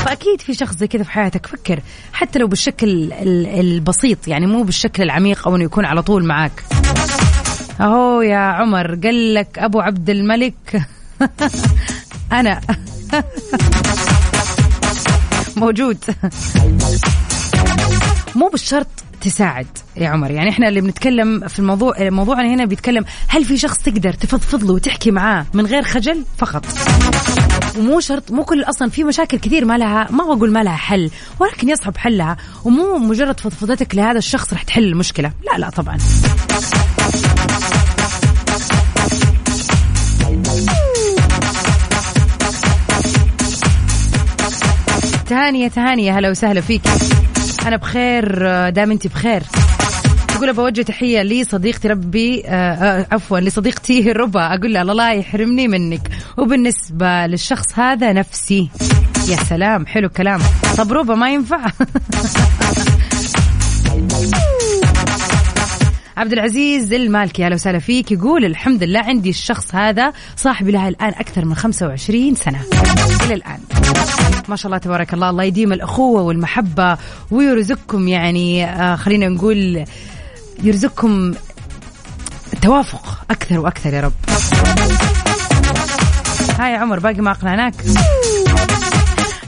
فأكيد 0.04 0.40
في 0.40 0.54
شخص 0.54 0.76
زي 0.76 0.86
كذا 0.86 1.02
في 1.02 1.10
حياتك 1.10 1.46
فكر. 1.46 1.80
حتى 2.12 2.38
لو 2.38 2.46
بالشكل 2.46 2.88
ال- 3.12 3.46
البسيط 3.60 4.28
يعني 4.28 4.46
مو 4.46 4.62
بالشكل 4.62 5.02
العميق 5.02 5.48
أو 5.48 5.56
إنه 5.56 5.64
يكون 5.64 5.84
على 5.84 6.02
طول 6.02 6.24
معاك. 6.24 6.62
أهو 7.80 8.20
يا 8.22 8.36
عمر 8.38 8.94
قال 8.94 9.34
لك 9.34 9.58
أبو 9.58 9.80
عبد 9.80 10.10
الملك. 10.10 10.82
أنا. 12.32 12.60
موجود. 15.56 15.98
مو 18.34 18.48
بالشرط 18.48 18.86
تساعد 19.20 19.66
يا 19.96 20.08
عمر. 20.08 20.30
يعني 20.30 20.50
إحنا 20.50 20.68
اللي 20.68 20.80
بنتكلم 20.80 21.48
في 21.48 21.58
الموضوع 21.58 21.94
موضوعنا 22.00 22.54
هنا 22.54 22.64
بيتكلم 22.64 23.04
هل 23.28 23.44
في 23.44 23.58
شخص 23.58 23.78
تقدر 23.78 24.12
تفضفض 24.12 24.64
له 24.64 24.72
وتحكي 24.72 25.10
معاه 25.10 25.46
من 25.54 25.66
غير 25.66 25.82
خجل؟ 25.82 26.24
فقط. 26.38 26.66
ومو 27.78 28.00
شرط 28.00 28.30
مو 28.30 28.44
كل 28.44 28.62
أصلا 28.62 28.90
في 28.90 29.04
مشاكل 29.04 29.38
كثير 29.38 29.64
ما 29.64 29.78
لها 29.78 30.08
ما 30.10 30.24
بقول 30.24 30.52
ما 30.52 30.62
لها 30.62 30.76
حل 30.76 31.10
ولكن 31.40 31.68
يصعب 31.68 31.96
حلها 31.96 32.36
ومو 32.64 32.98
مجرد 32.98 33.40
فضفضتك 33.40 33.94
لهذا 33.94 34.18
الشخص 34.18 34.52
رح 34.52 34.62
تحل 34.62 34.84
المشكلة. 34.84 35.32
لا 35.52 35.58
لا 35.58 35.70
طبعا. 35.70 35.98
تهانية 45.26 45.68
تهانية 45.68 46.18
هلا 46.18 46.30
وسهلا 46.30 46.60
فيك. 46.60 46.82
أنا 47.66 47.76
بخير 47.76 48.38
دام 48.68 48.90
أنت 48.90 49.06
بخير. 49.06 49.42
تقول 50.38 50.52
بوجه 50.52 50.82
تحية 50.82 51.22
لصديقتي 51.22 51.88
ربي 51.88 52.42
آه، 52.46 52.50
آه، 52.50 53.06
عفوا 53.12 53.40
لصديقتي 53.40 54.00
ربا. 54.22 54.54
أقول 54.54 54.72
لها 54.74 54.82
الله 54.82 55.12
يحرمني 55.12 55.68
منك. 55.68 56.08
وبالنسبة 56.36 57.26
للشخص 57.26 57.78
هذا 57.78 58.12
نفسي. 58.12 58.70
يا 59.28 59.36
سلام 59.36 59.86
حلو 59.86 60.06
الكلام 60.06 60.40
طب 60.76 60.92
ربا 60.92 61.14
ما 61.14 61.30
ينفع؟ 61.30 61.66
عبد 66.16 66.32
العزيز 66.32 66.92
المالكي 66.92 67.44
أهلا 67.44 67.54
وسهلا 67.54 67.78
فيك. 67.78 68.12
يقول 68.12 68.44
الحمد 68.44 68.82
لله 68.82 69.00
عندي 69.00 69.30
الشخص 69.30 69.74
هذا 69.74 70.12
صاحبي 70.36 70.72
لها 70.72 70.88
الآن 70.88 71.08
أكثر 71.08 71.44
من 71.44 71.54
25 71.54 72.34
سنة. 72.34 72.60
إلى 73.26 73.34
الآن. 73.34 73.58
ما 74.48 74.56
شاء 74.56 74.66
الله 74.66 74.78
تبارك 74.78 75.14
الله. 75.14 75.30
الله 75.30 75.44
يديم 75.44 75.72
الأخوة 75.72 76.22
والمحبة 76.22 76.96
ويرزقكم 77.30 78.08
يعني 78.08 78.64
آه 78.64 78.96
خلينا 78.96 79.28
نقول 79.28 79.84
يرزقكم 80.62 81.34
توافق 82.62 83.18
أكثر 83.30 83.58
وأكثر 83.58 83.94
يا 83.94 84.00
رب. 84.00 84.12
هاي 86.58 86.74
عمر 86.74 86.98
باقي 86.98 87.20
ما 87.20 87.30
أقنعناك؟ 87.30 87.74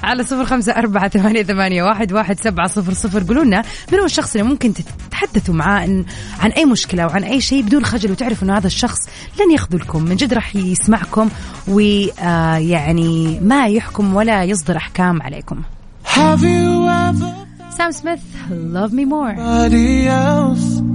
على 0.03 0.25
صفر 0.25 0.45
خمسة 0.45 0.73
أربعة 0.73 1.09
ثمانية, 1.09 1.43
ثمانية 1.43 1.83
واحد, 1.83 2.13
واحد 2.13 2.41
سبعة 2.41 2.69
صفر 2.69 2.93
صفر. 2.93 3.25
قولوا 3.25 3.45
لنا 3.45 3.65
من 3.93 3.99
هو 3.99 4.05
الشخص 4.05 4.37
اللي 4.37 4.49
ممكن 4.49 4.75
تتحدثوا 4.75 5.55
معاه 5.55 5.81
عن, 5.81 6.05
عن 6.41 6.51
أي 6.51 6.65
مشكلة 6.65 7.07
وعن 7.07 7.25
أي 7.25 7.41
شيء 7.41 7.63
بدون 7.63 7.85
خجل 7.85 8.11
وتعرفوا 8.11 8.45
أنه 8.45 8.57
هذا 8.57 8.67
الشخص 8.67 8.99
لن 9.41 9.51
يخذلكم 9.55 10.03
من 10.03 10.17
جد 10.17 10.35
راح 10.35 10.57
يسمعكم 10.57 11.29
ويعني 11.69 13.41
ما 13.41 13.67
يحكم 13.67 14.15
ولا 14.15 14.45
يصدر 14.45 14.77
أحكام 14.77 15.23
عليكم. 15.23 15.63
Have 16.05 16.41
you 16.41 16.89
ever 16.89 17.41
سام 17.79 17.91
سميث 17.91 18.21
love 18.51 18.93
me 18.93 19.05
more. 19.05 20.90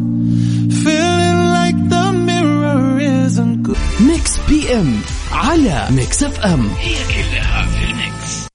Mix 3.99 4.39
PM 4.49 4.95
على 5.31 5.87
Mix 5.91 6.23
FM 6.23 6.67
هي 6.79 6.95
كلها 6.95 7.65
في 7.65 7.83
ال 7.91 8.02
mix. 8.02 8.47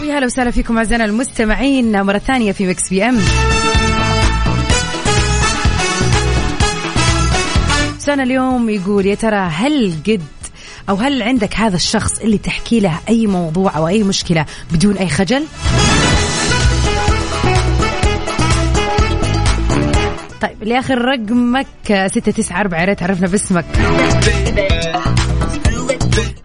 ويا 0.00 0.18
هلا 0.18 0.26
وسهلا 0.26 0.50
فيكم 0.50 0.78
أعزائنا 0.78 1.04
المستمعين 1.04 2.02
مرة 2.02 2.18
ثانية 2.18 2.52
في 2.52 2.66
Mix 2.66 2.90
PM 2.90 3.18
سؤالنا 7.98 8.22
اليوم 8.22 8.70
يقول 8.70 9.06
يا 9.06 9.14
ترى 9.14 9.36
هل 9.36 9.92
قد 10.06 10.22
أو 10.88 10.94
هل 10.94 11.22
عندك 11.22 11.56
هذا 11.56 11.76
الشخص 11.76 12.18
اللي 12.18 12.38
تحكي 12.38 12.80
له 12.80 12.98
أي 13.08 13.26
موضوع 13.26 13.76
أو 13.76 13.88
أي 13.88 14.02
مشكلة 14.02 14.46
بدون 14.72 14.96
أي 14.96 15.08
خجل؟ 15.08 15.44
طيب 20.40 20.62
اللي 20.62 20.78
اخر 20.78 20.98
رقمك 20.98 21.66
ستة 22.06 22.32
تسعة 22.32 22.60
أربعة 22.60 22.80
يا 22.80 22.84
ريت 22.84 23.02
عرفنا 23.02 23.26
باسمك. 23.26 23.64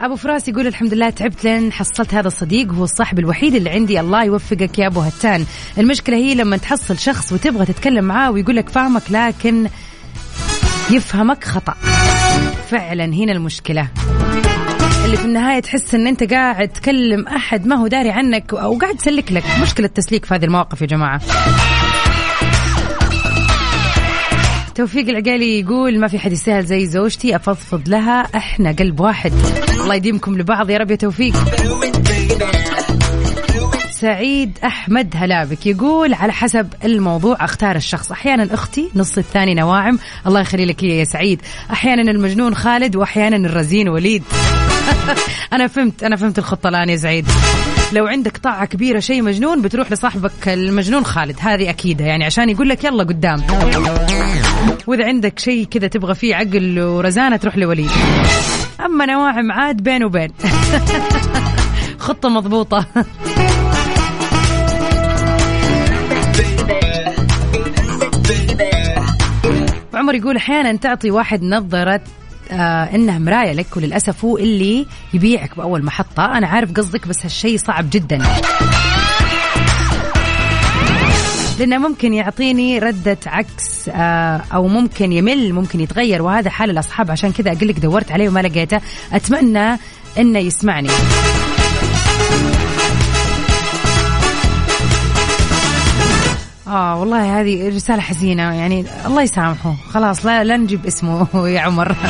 أبو 0.01 0.15
فراس 0.15 0.47
يقول 0.47 0.67
الحمد 0.67 0.93
لله 0.93 1.09
تعبت 1.09 1.43
لين 1.43 1.71
حصلت 1.71 2.13
هذا 2.13 2.27
الصديق 2.27 2.71
هو 2.71 2.83
الصاحب 2.83 3.19
الوحيد 3.19 3.55
اللي 3.55 3.69
عندي 3.69 3.99
الله 3.99 4.23
يوفقك 4.23 4.79
يا 4.79 4.87
أبو 4.87 4.99
هتان. 4.99 5.45
المشكلة 5.77 6.17
هي 6.17 6.35
لما 6.35 6.57
تحصل 6.57 6.97
شخص 6.97 7.31
وتبغى 7.33 7.65
تتكلم 7.65 8.05
معاه 8.05 8.31
ويقول 8.31 8.55
لك 8.55 8.69
فاهمك 8.69 9.03
لكن 9.09 9.67
يفهمك 10.91 11.43
خطأ. 11.43 11.75
فعلا 12.69 13.05
هنا 13.05 13.31
المشكلة. 13.31 13.87
اللي 15.09 15.21
في 15.21 15.25
النهاية 15.25 15.59
تحس 15.59 15.95
إن 15.95 16.07
أنت 16.07 16.33
قاعد 16.33 16.67
تكلم 16.67 17.27
أحد 17.27 17.65
ما 17.67 17.75
هو 17.75 17.87
داري 17.87 18.11
عنك 18.11 18.53
أو 18.53 18.77
قاعد 18.77 18.95
تسلك 18.95 19.31
لك. 19.31 19.43
مشكلة 19.61 19.87
تسليك 19.87 20.25
في 20.25 20.33
هذه 20.33 20.45
المواقف 20.45 20.81
يا 20.81 20.87
جماعة. 20.87 21.21
توفيق 24.75 25.09
العقالي 25.09 25.59
يقول 25.59 25.99
ما 25.99 26.07
في 26.07 26.19
حد 26.19 26.31
يسهل 26.31 26.65
زي 26.65 26.85
زوجتي 26.85 27.35
أفضفض 27.35 27.89
لها 27.89 28.27
إحنا 28.35 28.71
قلب 28.71 28.99
واحد. 28.99 29.33
الله 29.81 29.95
يديمكم 29.95 30.37
لبعض 30.37 30.69
يا 30.69 30.77
رب 30.77 30.91
يا 30.91 30.95
توفيق. 30.95 31.33
سعيد 33.91 34.57
أحمد 34.65 35.13
هلابك 35.15 35.67
يقول 35.67 36.13
على 36.13 36.33
حسب 36.33 36.73
الموضوع 36.83 37.37
أختار 37.45 37.75
الشخص. 37.75 38.11
أحيانا 38.11 38.53
أختي 38.53 38.89
نص 38.95 39.17
الثاني 39.17 39.53
نواعم. 39.53 39.99
الله 40.27 40.41
يخلي 40.41 40.65
لك 40.65 40.83
يا 40.83 41.03
سعيد. 41.03 41.41
أحيانا 41.71 42.11
المجنون 42.11 42.55
خالد 42.55 42.95
وأحيانا 42.95 43.35
الرزين 43.35 43.89
وليد. 43.89 44.23
أنا 45.53 45.67
فهمت 45.67 46.03
أنا 46.03 46.15
فهمت 46.15 46.39
الخطة 46.39 46.69
الآن 46.69 46.89
يا 46.89 46.97
سعيد 46.97 47.27
لو 47.93 48.07
عندك 48.07 48.37
طاعة 48.37 48.65
كبيرة 48.65 48.99
شيء 48.99 49.21
مجنون 49.21 49.61
بتروح 49.61 49.91
لصاحبك 49.91 50.47
المجنون 50.47 51.05
خالد. 51.05 51.35
هذه 51.39 51.69
أكيدة 51.69 52.05
يعني 52.05 52.25
عشان 52.25 52.49
يقول 52.49 52.69
لك 52.69 52.83
يلا 52.83 53.03
قدام. 53.03 53.41
وإذا 54.87 55.05
عندك 55.05 55.39
شيء 55.39 55.65
كذا 55.65 55.87
تبغى 55.87 56.15
فيه 56.15 56.35
عقل 56.35 56.79
ورزانة 56.79 57.35
تروح 57.37 57.57
لوليد. 57.57 57.89
أما 58.85 59.05
نواعم 59.05 59.51
عاد 59.51 59.83
بين 59.83 60.03
وبين. 60.03 60.29
خطة 61.99 62.29
مضبوطة. 62.29 62.85
عمر 69.93 70.15
يقول 70.15 70.35
أحيانا 70.35 70.75
تعطي 70.75 71.11
واحد 71.11 71.43
نظرة 71.43 72.01
إنها 72.51 73.19
مراية 73.19 73.53
لك 73.53 73.77
وللأسف 73.77 74.25
هو 74.25 74.37
اللي 74.37 74.85
يبيعك 75.13 75.57
بأول 75.57 75.85
محطة. 75.85 76.25
أنا 76.25 76.47
عارف 76.47 76.71
قصدك 76.73 77.07
بس 77.07 77.25
هالشيء 77.25 77.57
صعب 77.57 77.89
جدا. 77.89 78.19
لأنه 81.59 81.77
ممكن 81.77 82.13
يعطيني 82.13 82.79
ردة 82.79 83.17
عكس 83.25 83.89
آه 83.89 84.41
أو 84.53 84.67
ممكن 84.67 85.11
يمل 85.11 85.53
ممكن 85.53 85.79
يتغير 85.79 86.21
وهذا 86.21 86.49
حال 86.49 86.69
الأصحاب. 86.69 87.11
عشان 87.11 87.31
كذا 87.31 87.51
أقول 87.51 87.67
لك 87.67 87.79
دورت 87.79 88.11
عليه 88.11 88.29
وما 88.29 88.39
لقيته. 88.39 88.81
أتمنى 89.13 89.79
إنه 90.17 90.39
يسمعني. 90.39 90.89
آه 96.69 96.99
والله 96.99 97.39
هذه 97.41 97.67
رسالة 97.75 98.01
حزينة. 98.01 98.43
يعني 98.53 98.85
الله 99.05 99.21
يسامحه. 99.21 99.75
خلاص 99.89 100.25
لا 100.25 100.43
لا 100.43 100.57
نجيب 100.57 100.85
اسمه 100.85 101.27
يا 101.49 101.59
عمر. 101.59 101.95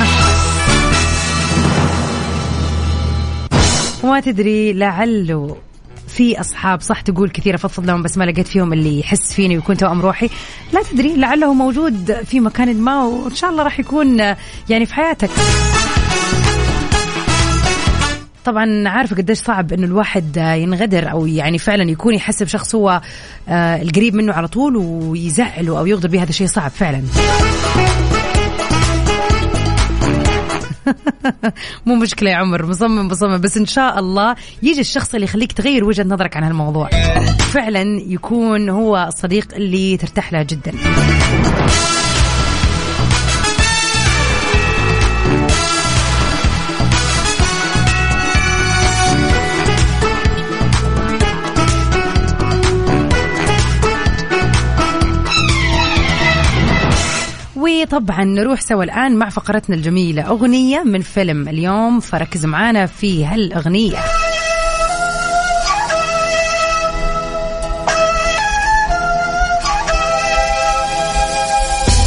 وما 4.03 4.19
تدري 4.19 4.73
لعله 4.73 5.57
في 6.07 6.39
أصحاب 6.39 6.81
صح 6.81 7.01
تقول 7.01 7.29
كثير 7.29 7.55
افضفض 7.55 7.85
لهم 7.85 8.03
بس 8.03 8.17
ما 8.17 8.23
لقيت 8.23 8.47
فيهم 8.47 8.73
اللي 8.73 8.99
يحس 8.99 9.33
فيني 9.33 9.55
ويكون 9.57 9.77
توأم 9.77 10.01
روحي. 10.01 10.29
لا 10.73 10.83
تدري 10.83 11.15
لعله 11.15 11.53
موجود 11.53 12.13
في 12.25 12.39
مكان 12.39 12.81
ما 12.81 13.03
وإن 13.03 13.35
شاء 13.35 13.49
الله 13.49 13.63
راح 13.63 13.79
يكون 13.79 14.19
يعني 14.69 14.85
في 14.85 14.93
حياتك. 14.93 15.29
طبعا 18.45 18.89
عارفه 18.89 19.15
قديش 19.15 19.37
صعب 19.37 19.73
إنه 19.73 19.85
الواحد 19.85 20.37
ينغدر 20.37 21.11
أو 21.11 21.25
يعني 21.25 21.57
فعلا 21.57 21.91
يكون 21.91 22.13
يحس 22.13 22.43
بشخص 22.43 22.75
هو 22.75 23.01
آه، 23.49 23.81
القريب 23.81 24.15
منه 24.15 24.33
على 24.33 24.47
طول 24.47 24.75
ويزعله 24.75 25.79
أو 25.79 25.85
يغدر 25.85 26.09
به 26.09 26.23
هذا 26.23 26.31
شيء 26.31 26.47
صعب 26.47 26.71
فعلا. 26.71 27.03
مو 31.85 31.95
مشكلة 31.95 32.31
يا 32.31 32.35
عمر 32.35 32.65
مصمم 32.65 33.07
مصمم. 33.07 33.37
بس 33.37 33.57
إن 33.57 33.65
شاء 33.65 33.99
الله 33.99 34.35
يجي 34.63 34.81
الشخص 34.81 35.13
اللي 35.13 35.25
يخليك 35.25 35.51
تغير 35.51 35.85
وجهة 35.85 36.03
نظرك 36.03 36.37
عن 36.37 36.43
هالموضوع. 36.43 36.89
فعلا 37.53 38.01
يكون 38.07 38.69
هو 38.69 39.05
الصديق 39.07 39.53
اللي 39.55 39.97
ترتاح 39.97 40.33
له 40.33 40.43
جدا. 40.43 40.71
وطبعا 57.83 58.23
نروح 58.23 58.61
سوا 58.61 58.83
الآن 58.83 59.15
مع 59.15 59.29
فقرتنا 59.29 59.75
الجميلة 59.75 60.21
أغنية 60.21 60.83
من 60.83 61.01
فيلم 61.01 61.49
اليوم 61.49 61.99
فركز 61.99 62.45
معانا 62.45 62.85
في 62.85 63.25
هالأغنية. 63.25 63.97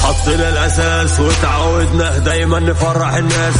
حطينا 0.02 0.48
الأساس 0.48 1.20
وتعودنا 1.20 2.18
دايما 2.18 2.60
نفرح 2.60 3.14
الناس. 3.14 3.54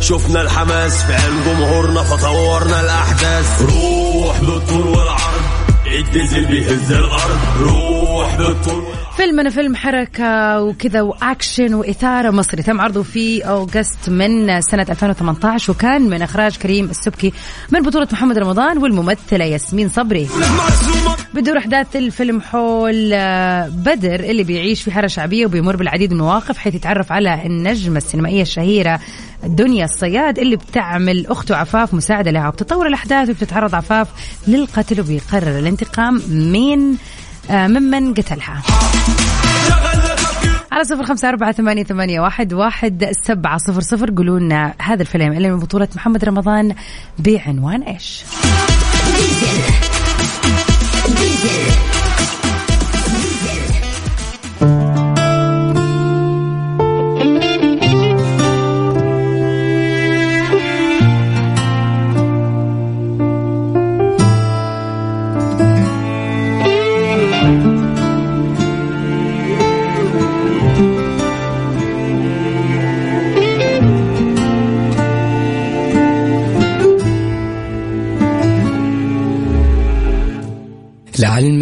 شفنا 0.00 0.40
الحماس 0.42 1.02
في 1.02 1.14
عين 1.14 1.44
جمهورنا 1.46 2.02
فطورنا 2.02 2.80
الأحداث. 2.80 3.62
روح 3.62 4.40
بالطول 4.40 4.86
والعرض 4.86 5.42
الديزل 5.86 6.44
بيهز 6.46 6.92
الأرض. 6.92 7.40
روح 7.60 8.36
بالطول 8.36 8.74
والعرض. 8.74 9.09
فيلم 9.16 9.40
أنا 9.40 9.50
فيلم 9.50 9.76
حركة 9.76 10.62
وكذا 10.62 11.02
وأكشن 11.02 11.74
وإثارة 11.74 12.30
مصري. 12.30 12.62
تم 12.62 12.80
عرضه 12.80 13.02
في 13.02 13.42
أوغست 13.42 14.10
من 14.10 14.60
سنة 14.60 14.86
2018 14.90 15.72
وكان 15.72 16.02
من 16.02 16.22
إخراج 16.22 16.56
كريم 16.56 16.84
السبكي 16.90 17.32
من 17.70 17.82
بطولة 17.82 18.08
محمد 18.12 18.38
رمضان 18.38 18.78
والممثلة 18.78 19.44
ياسمين 19.44 19.88
صبري. 19.88 20.28
بدور 21.34 21.58
أحداث 21.58 21.96
الفيلم 21.96 22.40
حول 22.40 23.10
بدر 23.68 24.20
اللي 24.20 24.44
بيعيش 24.44 24.82
في 24.82 24.90
حارة 24.90 25.06
شعبية 25.06 25.46
وبيمر 25.46 25.76
بالعديد 25.76 26.12
من 26.12 26.20
المواقف 26.20 26.58
حيث 26.58 26.74
يتعرف 26.74 27.12
على 27.12 27.46
النجمة 27.46 27.96
السينمائية 27.96 28.42
الشهيرة 28.42 29.00
دنيا 29.44 29.84
الصياد 29.84 30.38
اللي 30.38 30.56
بتعمل 30.56 31.26
أخته 31.26 31.56
عفاف 31.56 31.94
مساعدة 31.94 32.30
لها. 32.30 32.48
وبتطور 32.48 32.86
الأحداث 32.86 33.30
وبتتعرض 33.30 33.74
عفاف 33.74 34.08
للقتل 34.48 35.00
وبيقرر 35.00 35.58
الانتقام 35.58 36.22
من 36.30 36.96
ممن 37.50 38.14
قتلها. 38.14 38.62
على 40.72 40.84
صفر 40.84 41.04
خمسة 41.04 41.28
أربعة 41.28 41.52
ثمانية, 41.52 41.84
ثمانية 41.84 42.20
واحد, 42.20 42.52
واحد 42.52 43.08
سبعة 43.24 43.58
صفر 43.58 43.80
صفر. 43.80 44.10
قولوا 44.10 44.38
لنا 44.38 44.74
هذا 44.78 45.02
الفيلم 45.02 45.32
اللي 45.32 45.50
من 45.50 45.58
بطولة 45.58 45.88
محمد 45.94 46.24
رمضان 46.24 46.74
بعنوان 47.18 47.82
إيش؟ 47.82 48.24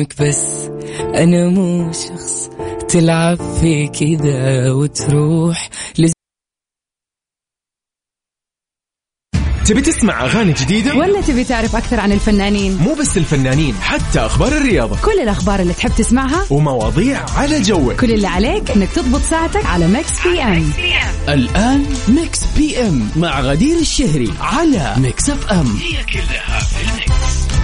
لعلمك 0.09 0.23
بس 0.23 0.71
أنا 1.14 1.49
مو 1.49 1.92
شخص 1.92 2.51
تلعب 2.88 3.37
في 3.61 3.88
كذا 3.88 4.73
وتروح 4.73 5.71
لز... 5.99 6.12
تبي 9.66 9.81
تسمع 9.81 10.25
أغاني 10.25 10.53
جديدة؟ 10.53 10.94
ولا 10.94 11.21
تبي 11.21 11.44
تعرف 11.44 11.77
أكثر 11.77 12.01
عن 12.01 12.12
الفنانين؟ 12.12 12.77
مو 12.77 12.94
بس 12.94 13.16
الفنانين 13.18 13.75
حتى 13.75 14.21
أخبار 14.21 14.53
الرياضة. 14.53 14.97
كل 15.05 15.21
الأخبار 15.21 15.61
اللي 15.61 15.73
تحب 15.73 15.90
تسمعها 15.90 16.47
ومواضيع 16.51 17.25
على 17.37 17.61
جوك. 17.62 18.01
كل 18.01 18.12
اللي 18.12 18.27
عليك 18.27 18.71
إنك 18.71 18.88
تضبط 18.88 19.21
ساعتك 19.21 19.66
على 19.66 19.87
Mix 19.87 20.26
PM. 20.26 20.70
الآن 21.29 21.87
Mix 22.09 22.40
PM 22.57 23.09
مع 23.16 23.40
غدير 23.40 23.79
الشهري 23.79 24.33
على 24.40 24.94
Mix 24.98 25.31
FM. 25.31 25.76
هي 25.77 26.05
كلها 26.05 26.59
في 26.61 26.90
ال 26.90 27.04
mix. 27.04 27.58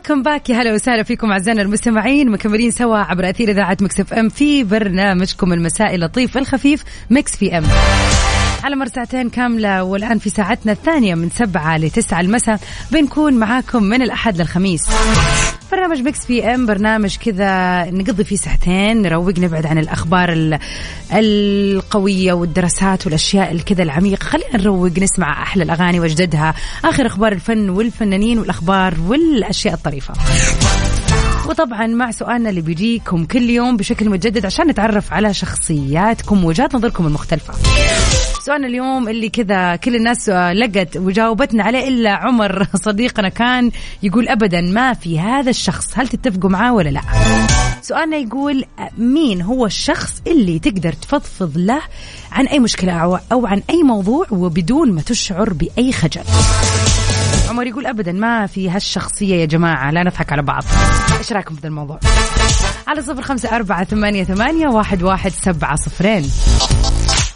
Welcome 0.00 0.22
back 0.22 0.50
يا 0.50 0.56
هلا 0.56 0.72
وسهلا 0.74 1.02
فيكم 1.02 1.32
أعزائنا 1.32 1.62
المستمعين. 1.62 2.30
مكملين 2.30 2.70
سوا 2.70 2.96
عبر 2.96 3.30
أثير 3.30 3.50
إذاعة 3.50 3.76
Mix 3.80 4.00
FM 4.00 4.28
في 4.28 4.64
برنامجكم 4.64 5.52
المسائي 5.52 5.94
اللطيف 5.94 6.38
الخفيف 6.38 6.84
Mix 7.10 7.36
PM. 7.36 7.64
على 8.64 8.76
مر 8.76 8.86
ساعتين 8.86 9.28
كاملة 9.28 9.82
والآن 9.82 10.18
في 10.18 10.30
ساعتنا 10.30 10.72
الثانية 10.72 11.14
من 11.14 11.30
سبعة 11.30 11.78
لتسعة 11.78 12.20
المساء 12.20 12.60
بنكون 12.90 13.34
معاكم 13.34 13.82
من 13.82 14.02
الأحد 14.02 14.40
للخميس. 14.40 14.82
برنامج 15.72 16.00
مكس 16.02 16.18
في 16.26 16.44
ام 16.54 16.66
برنامج 16.66 17.16
كذا 17.16 17.84
نقضي 17.90 18.24
فيه 18.24 18.36
ساعتين 18.36 19.02
نروق 19.02 19.38
نبعد 19.38 19.66
عن 19.66 19.78
الأخبار 19.78 20.32
ال- 20.32 20.58
القوية 21.12 22.32
والدراسات 22.32 23.06
والأشياء 23.06 23.52
الكذا 23.52 23.82
العميقة. 23.82 24.24
خلينا 24.24 24.56
نروق 24.56 24.98
نسمع 24.98 25.42
أحلى 25.42 25.62
الأغاني 25.62 26.00
وأجددها. 26.00 26.54
آخر 26.84 27.06
أخبار 27.06 27.32
الفن 27.32 27.68
والفنانين 27.70 28.38
والأخبار 28.38 28.94
والأشياء 29.06 29.74
الطريفة. 29.74 30.14
وطبعا 31.48 31.86
مع 31.86 32.10
سؤالنا 32.10 32.50
اللي 32.50 32.60
بيجيكم 32.60 33.24
كل 33.24 33.50
يوم 33.50 33.76
بشكل 33.76 34.08
متجدد 34.08 34.46
عشان 34.46 34.66
نتعرف 34.66 35.12
على 35.12 35.34
شخصياتكم 35.34 36.44
ووجهات 36.44 36.74
نظركم 36.74 37.06
المختلفة. 37.06 37.54
سؤالنا 38.46 38.66
اليوم 38.66 39.08
اللي 39.08 39.28
كذا 39.28 39.76
كل 39.76 39.96
الناس 39.96 40.28
لقت 40.28 40.96
وجاوبتنا 40.96 41.64
عليه 41.64 41.88
إلا 41.88 42.10
عمر 42.10 42.66
صديقنا 42.86 43.28
كان 43.28 43.70
يقول 44.02 44.28
أبدا 44.28 44.60
ما 44.60 44.94
في 44.94 45.20
هذا 45.20 45.50
الشخص. 45.50 45.98
هل 45.98 46.08
تتفقوا 46.08 46.50
معاه 46.50 46.74
ولا 46.74 46.88
لا؟ 46.88 47.00
سؤالنا 47.82 48.16
يقول 48.16 48.64
مين 48.98 49.42
هو 49.42 49.66
الشخص 49.66 50.22
اللي 50.26 50.58
تقدر 50.58 50.92
تفضفض 50.92 51.52
له 51.58 51.80
عن 52.32 52.46
أي 52.46 52.58
مشكلة 52.58 53.18
أو- 53.32 53.44
عن 53.44 53.62
أي 53.70 53.82
موضوع 53.82 54.26
وبدون 54.30 54.92
ما 54.92 55.02
تشعر 55.02 55.52
بأي 55.52 55.92
خجل؟ 55.92 56.22
عمر 57.50 57.66
يقول 57.66 57.86
ابدا 57.86 58.12
ما 58.12 58.46
في 58.46 58.70
هالشخصية 58.70 59.34
يا 59.36 59.46
جماعة. 59.46 59.90
لا 59.90 60.02
نضحك 60.02 60.32
على 60.32 60.42
بعض. 60.42 60.64
إيش 61.18 61.32
رأيكم 61.32 61.54
في 61.54 61.66
الموضوع؟ 61.66 62.00
على 62.86 63.02
صفر 63.02 63.22
خمسة 63.22 63.56
أربعة 63.56 63.84
ثمانية, 63.84 64.24
ثمانية 64.24 64.68
واحد, 64.68 65.02
واحد 65.02 65.30
سبعة 65.30 65.76
صفرين. 65.76 66.30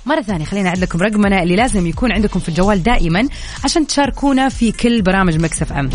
مرة 0.06 0.22
ثانية 0.22 0.44
خلينا 0.44 0.68
أعد 0.68 0.78
لكم 0.78 1.02
رقمنا 1.02 1.42
اللي 1.42 1.56
لازم 1.56 1.86
يكون 1.86 2.12
عندكم 2.12 2.40
في 2.40 2.48
الجوال 2.48 2.82
دائما 2.82 3.28
عشان 3.64 3.86
تشاركونا 3.86 4.48
في 4.48 4.72
كل 4.72 5.02
برامج 5.02 5.36
مكسف 5.36 5.72
أم. 5.72 5.90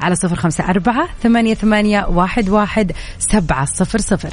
على 0.00 0.14
صفر 0.14 0.36
خمسة 0.36 0.64
أربعة 0.64 1.08
ثمانية, 1.22 1.54
ثمانية 1.54 2.06
واحد, 2.08 2.48
واحد 2.48 2.92
سبعة 3.18 3.64
صفر 3.64 3.98
صفر. 3.98 4.30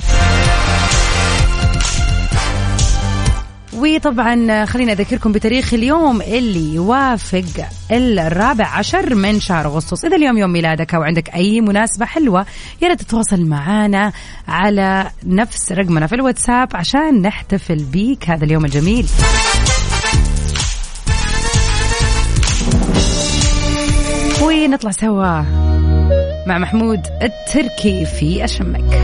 وطبعا 3.85 4.65
خلينا 4.65 4.91
أذكركم 4.91 5.31
بتاريخ 5.31 5.73
اليوم 5.73 6.21
اللي 6.21 6.75
يوافق 6.75 7.43
الرابع 7.91 8.67
عشر 8.67 9.15
من 9.15 9.39
شهر 9.39 9.65
أغسطس. 9.65 10.05
إذا 10.05 10.15
اليوم 10.15 10.37
يوم 10.37 10.49
ميلادك 10.49 10.95
أو 10.95 11.01
عندك 11.03 11.29
أي 11.35 11.61
مناسبة 11.61 12.05
حلوة 12.05 12.45
يا 12.81 12.87
ريت 12.87 13.01
تتواصل 13.01 13.45
معنا 13.45 14.11
على 14.47 15.11
نفس 15.25 15.71
رقمنا 15.71 16.07
في 16.07 16.15
الواتساب 16.15 16.67
عشان 16.73 17.21
نحتفل 17.21 17.83
بيك. 17.83 18.29
هذا 18.29 18.45
اليوم 18.45 18.65
الجميل. 18.65 19.07
ونطلع 24.41 24.91
سوا 24.91 25.41
مع 26.47 26.57
محمود 26.57 27.01
التركي 27.21 28.05
في 28.05 28.45
أشمك. 28.45 29.01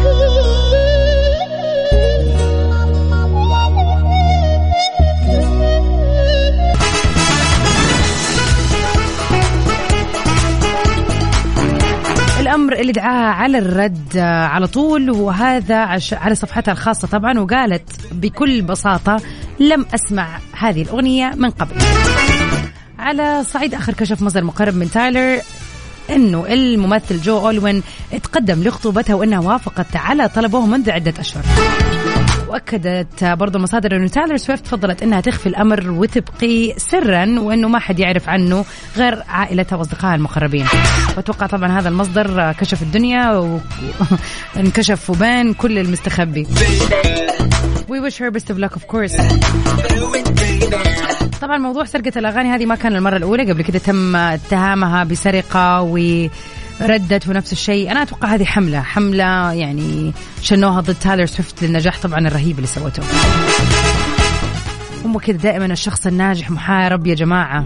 اللي 12.82 12.91
دعاها 12.91 13.34
على 13.34 13.58
الرد 13.58 14.17
آه، 14.17 14.46
على 14.46 14.67
طول. 14.67 15.12
وهذا 15.12 15.76
على 16.12 16.36
صفحتها 16.36 16.72
الخاصة 16.72 17.08
طبعا. 17.08 17.39
وقالت 17.39 17.89
بكل 18.12 18.62
بساطة 18.62 19.22
لم 19.60 19.86
أسمع 19.96 20.28
هذه 20.58 20.82
الأغنية 20.82 21.34
من 21.38 21.50
قبل. 21.50 21.76
على 23.00 23.44
صعيد 23.44 23.74
آخر 23.74 23.94
كشف 23.94 24.22
مصدر 24.22 24.44
مقرب 24.44 24.76
من 24.76 24.91
تايلر 24.91 25.41
إنه 26.10 26.46
الممثل 26.50 27.22
جو 27.22 27.39
أولوين 27.39 27.84
تقدم 28.24 28.63
لخطوبتها 28.63 29.13
وإنها 29.13 29.39
وافقت 29.39 29.96
على 29.96 30.30
طلبه 30.30 30.65
منذ 30.65 30.91
عدة 30.91 31.13
أشهر. 31.20 31.44
وأكدت 32.52 33.24
برضو 33.24 33.58
المصادر 33.58 33.96
إنه 33.96 34.08
تايلر 34.08 34.38
سويفت 34.38 34.68
فضلت 34.68 35.04
إنها 35.04 35.22
تخفي 35.22 35.50
الأمر 35.50 35.92
وتبقي 35.92 36.74
سرا 36.78 37.40
وإنه 37.40 37.68
ما 37.68 37.80
حد 37.80 38.00
يعرف 38.00 38.30
عنه 38.30 38.66
غير 38.98 39.24
عائلتها 39.30 39.76
واصدقائها 39.76 40.16
المقربين. 40.16 40.66
وأتوقع 41.18 41.48
طبعا 41.48 41.80
هذا 41.80 41.90
المصدر 41.90 42.52
كشف 42.52 42.82
الدنيا 42.82 43.44
وانكشف 44.56 45.10
وبان 45.10 45.54
كل 45.54 45.80
المستخبي. 45.80 46.48
We 47.90 48.00
wish 48.00 48.18
her 48.18 48.32
best 48.32 48.50
of 48.50 48.58
luck 48.58 48.76
of 48.76 48.88
course. 48.88 49.22
طبعا 51.42 51.58
موضوع 51.58 51.86
سرقة 51.86 52.20
الأغاني 52.20 52.50
هذه 52.50 52.66
ما 52.66 52.76
كان 52.76 52.96
المرة 52.96 53.18
الأولى. 53.18 53.52
قبل 53.52 53.62
كده 53.62 53.80
تم 53.80 54.16
اتهامها 54.16 55.04
بسرقة 55.04 55.82
وردت 56.82 57.28
ونفس 57.28 57.52
الشيء. 57.52 57.91
أنا 57.91 58.02
أتوقع 58.02 58.28
هذه 58.36 58.44
حملة. 58.44 58.82
حملة 58.82 59.54
يعني 59.54 60.13
شنوها 60.41 60.82
ضد 60.82 60.96
تايلر 60.96 61.26
سويفت 61.26 61.63
للنجاح 61.63 62.00
طبعا 62.02 62.28
الرهيب 62.28 62.56
اللي 62.56 62.67
سوته 62.67 63.04
هم 65.06 65.20
كده 65.20 65.38
دائما 65.38 65.65
الشخص 65.65 66.08
الناجح 66.08 66.52
محارب 66.52 67.08
يا 67.08 67.15
جماعة. 67.15 67.65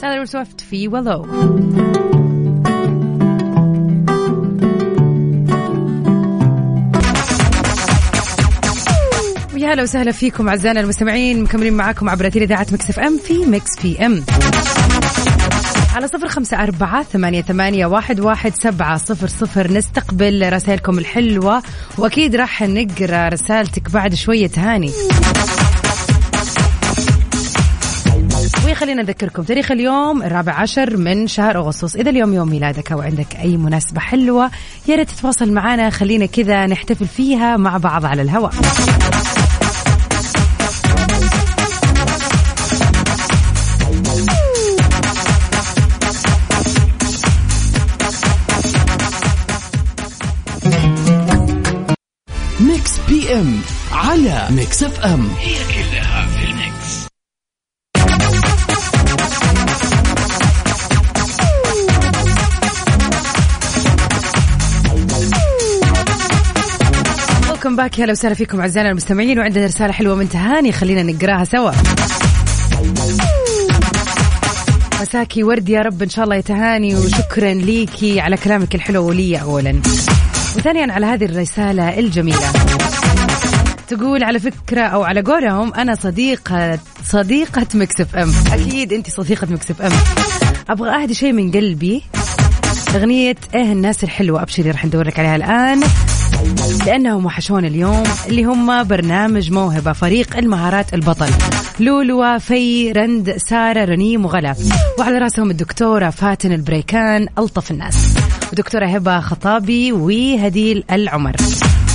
تايلر 0.00 0.24
سويفت 0.24 0.60
في 0.60 0.88
Willow 0.88 1.26
يا 9.56 9.72
هلا 9.72 9.82
وسهلا 9.82 10.12
فيكم 10.12 10.48
أعزائنا 10.48 10.80
المستمعين. 10.80 11.42
مكملين 11.42 11.72
معاكم 11.72 12.08
عبر 12.08 12.26
إذاعة 12.26 12.66
Mix 12.72 12.90
FM 12.90 13.18
في 13.18 13.46
Mix 13.46 13.82
PM. 13.82 14.24
على 15.96 16.08
صفر 16.08 16.28
خمسة 16.28 16.62
أربعة 16.62 17.02
ثمانية, 17.02 17.42
ثمانية 17.42 17.86
واحد, 17.86 18.20
واحد 18.20 18.54
سبعة 18.54 18.96
صفر 18.96 19.26
صفر. 19.26 19.72
نستقبل 19.72 20.52
رسائلكم 20.52 20.98
الحلوة 20.98 21.62
وأكيد 21.98 22.36
راح 22.36 22.62
نقرأ 22.62 23.28
رسالتك 23.28 23.90
بعد 23.90 24.14
شوية 24.14 24.50
هاني 24.56 24.90
وخلينا 28.70 29.02
نذكركم 29.02 29.42
تاريخ 29.42 29.70
اليوم 29.70 30.22
الرابع 30.22 30.52
عشر 30.52 30.96
من 30.96 31.26
شهر 31.26 31.58
أغسطس. 31.58 31.96
إذا 31.96 32.10
اليوم 32.10 32.32
يوم 32.32 32.48
ميلادك 32.48 32.92
أو 32.92 33.00
عندك 33.00 33.36
أي 33.36 33.56
مناسبة 33.56 34.00
حلوة 34.00 34.50
يا 34.88 34.96
ريت 34.96 35.10
تتواصل 35.10 35.52
معنا. 35.52 35.90
خلينا 35.90 36.26
كذا 36.26 36.66
نحتفل 36.66 37.06
فيها 37.06 37.56
مع 37.56 37.76
بعض 37.76 38.04
على 38.04 38.22
الهواء. 38.22 38.52
M 53.40 53.60
على 53.92 54.46
Mix 54.50 54.82
FM 54.82 55.28
هي 55.38 55.54
كلها 55.54 56.26
في 56.26 56.44
ال 56.44 56.56
mix. 56.56 57.06
Welcome 67.50 67.76
back 67.76 68.00
هلا 68.00 68.12
وسهلا 68.12 68.34
فيكم 68.34 68.60
اعزائنا 68.60 68.90
المستمعين 68.90 69.38
وعندنا 69.38 69.66
رساله 69.66 69.92
حلوة 69.92 70.14
من 70.14 70.28
تهاني 70.28 70.72
خلينا 70.72 71.02
نقراها 71.02 71.44
سوا 71.44 71.72
مساكي 75.00 75.42
ورد 75.42 75.68
يا 75.68 75.82
رب 75.82 76.02
ان 76.02 76.08
شاء 76.08 76.24
الله 76.24 76.36
يا 76.36 76.40
تهاني 76.40 76.96
وشكرا 76.96 77.52
ليكي 77.54 78.20
على 78.20 78.36
كلامك 78.36 78.74
الحلو 78.74 79.08
ولي 79.08 79.40
اولا 79.40 79.80
وثانيا 80.56 80.92
على 80.92 81.06
هذه 81.06 81.24
الرساله 81.24 81.98
الجميله 81.98 82.52
تقول 83.88 84.24
على 84.24 84.38
فكرة 84.40 84.80
أو 84.80 85.02
على 85.04 85.20
قولهم 85.20 85.74
أنا 85.74 85.94
صديقة 85.94 86.78
صديقة 87.04 87.66
Mix 87.74 88.16
FM. 88.16 88.32
أكيد 88.52 88.92
أنت 88.92 89.10
صديقة 89.10 89.46
Mix 89.50 89.82
FM. 89.82 89.92
أبغى 90.68 91.02
أهدي 91.02 91.14
شيء 91.14 91.32
من 91.32 91.50
قلبي. 91.52 92.02
أغنية 92.94 93.36
إيه 93.54 93.72
الناس 93.72 94.04
الحلوة 94.04 94.42
أبشري 94.42 94.70
راح 94.70 94.84
ندور 94.84 95.06
لك 95.06 95.18
عليها 95.18 95.36
الآن. 95.36 95.80
لأنهم 96.86 97.26
وحشون 97.26 97.64
اليوم 97.64 98.02
اللي 98.28 98.44
هم 98.44 98.84
برنامج 98.84 99.52
موهبة 99.52 99.92
فريق 99.92 100.36
المهارات 100.36 100.94
البطل. 100.94 101.28
لولو 101.80 102.38
في 102.38 102.92
رند 102.92 103.36
سارة 103.36 103.84
رنيم 103.84 104.24
وغلا 104.24 104.54
وعلى 104.98 105.18
رأسهم 105.18 105.50
الدكتورة 105.50 106.10
فاتن 106.10 106.52
البريكان 106.52 107.28
ألطف 107.38 107.70
الناس. 107.70 108.14
ودكتورة 108.52 108.86
هبة 108.86 109.20
خطابي 109.20 109.92
وهديل 109.92 110.84
العمر. 110.90 111.36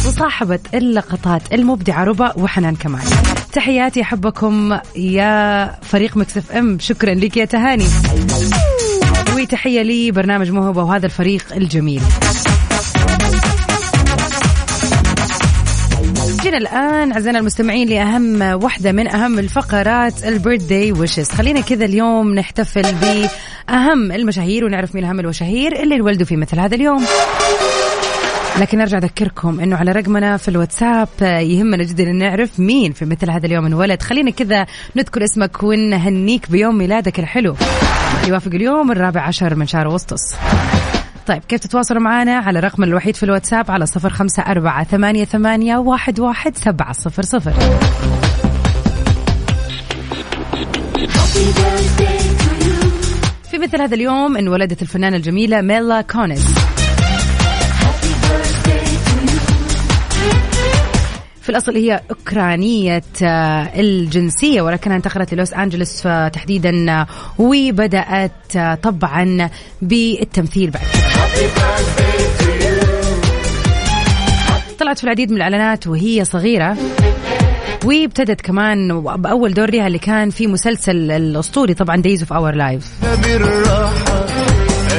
وصاحبة 0.08 0.60
اللقطات 0.74 1.54
المبدعة 1.54 2.04
ربا 2.04 2.34
وحنان 2.38 2.76
كمال. 2.76 3.02
تحياتي 3.54 4.02
أحبكم 4.02 4.80
يا 4.96 5.76
فريق 5.82 6.18
Mix 6.18 6.52
FM. 6.52 6.80
شكرا 6.80 7.14
لك 7.14 7.38
يا 7.38 7.46
تهاني. 7.46 7.86
وتحية 9.36 9.82
لي 9.82 10.12
برنامج 10.12 10.52
موهبة 10.52 10.84
وهذا 10.84 11.06
الفريق 11.06 11.44
الجميل. 11.56 12.02
جينا 16.42 16.58
الآن 16.58 17.12
أعزائنا 17.12 17.40
المستمعين 17.40 17.88
لأهم 17.90 18.42
واحدة 18.64 18.92
من 18.92 19.08
أهم 19.08 19.40
الفقرات 19.40 20.24
ال 20.24 20.64
birthday 20.64 20.92
wishes. 20.92 21.30
خلينا 21.30 21.62
كذا 21.62 21.86
اليوم 21.86 22.36
نحتفل 22.36 22.96
بأهم 22.96 24.12
المشاهير 24.12 24.66
ونعرف 24.66 24.96
مين 24.96 25.04
أهم 25.04 25.20
المشاهير 25.20 25.84
اللي 25.84 25.96
انولدوا 25.96 26.26
في 26.26 26.36
مثل 26.36 26.60
هذا 26.60 26.76
اليوم. 26.76 27.06
لكن 28.62 28.82
أرجع 28.82 28.97
أذكركم 28.97 29.60
إنه 29.60 29.76
على 29.76 29.91
رقمنا 29.91 30.38
في 30.38 30.47
الواتساب 30.47 31.08
يهمنا 31.21 31.84
جدا 31.84 32.04
إن 32.04 32.15
نعرف 32.15 32.60
مين 32.60 32.91
في 32.91 33.06
مثل 33.06 33.32
هذا 33.32 33.45
اليوم 33.45 33.65
انولد. 33.65 34.02
خلينا 34.02 34.32
كذا 34.32 34.65
نذكر 34.95 35.24
اسمك 35.24 35.63
ونهنيك 35.63 36.52
بيوم 36.52 36.78
ميلادك 36.78 37.19
الحلو. 37.19 37.56
يوافق 38.28 38.52
اليوم 38.54 38.91
الرابع 38.91 39.21
عشر 39.21 39.56
من 39.56 39.67
شهر 39.67 39.88
أغسطس. 39.88 40.36
طيب 41.28 41.41
كيف 41.47 41.60
تتواصلوا 41.60 42.02
معنا؟ 42.02 42.38
على 42.38 42.60
رقم 42.60 42.84
الوحيد 42.84 43.15
في 43.15 43.24
الواتساب 43.24 43.71
على 43.71 43.86
صفر 43.86 44.10
خمسة 44.10 44.43
أربعة 44.43 44.84
ثمانية, 44.84 45.26
ثمانية 45.26 45.78
واحد, 45.78 46.19
واحد 46.19 46.58
سبعة 46.58 46.93
صفر 46.93 47.24
صفر. 47.24 47.54
في 53.52 53.58
مثل 53.58 53.82
هذا 53.82 53.95
اليوم 53.95 54.38
انولدت 54.38 54.82
الفنانة 54.82 55.17
الجميلة 55.17 55.62
ميلا 55.62 56.02
كونز 56.02 56.71
الأصل 61.52 61.76
هي 61.76 62.02
أوكرانية 62.10 63.04
آه، 63.24 63.70
الجنسية 63.76 64.62
ولكنها 64.62 64.98
انتقلت 64.98 65.34
للوس 65.34 65.54
أنجلوس 65.54 66.06
آه، 66.06 66.28
تحديدا 66.28 66.92
آه، 66.92 67.08
وبدأت 67.38 68.58
طبعا 68.84 69.50
بالتمثيل 69.82 70.70
بعد. 70.72 70.84
طلعت 74.80 74.98
في 74.98 75.04
العديد 75.04 75.32
من 75.32 75.38
الإعلانات 75.38 75.88
وهي 75.88 76.26
صغيرة 76.26 76.78
وابتدت 77.86 78.42
كمان 78.42 79.02
بأول 79.02 79.54
دور 79.54 79.72
لها 79.72 79.88
اللي 79.88 80.00
كان 80.00 80.30
في 80.30 80.48
مسلسل 80.48 81.12
الأسطوري 81.12 81.74
طبعا 81.74 81.96
Days 81.98 82.22
of 82.22 82.34
Our 82.34 82.56
Life 82.56 82.88
بالراحة 83.24 84.26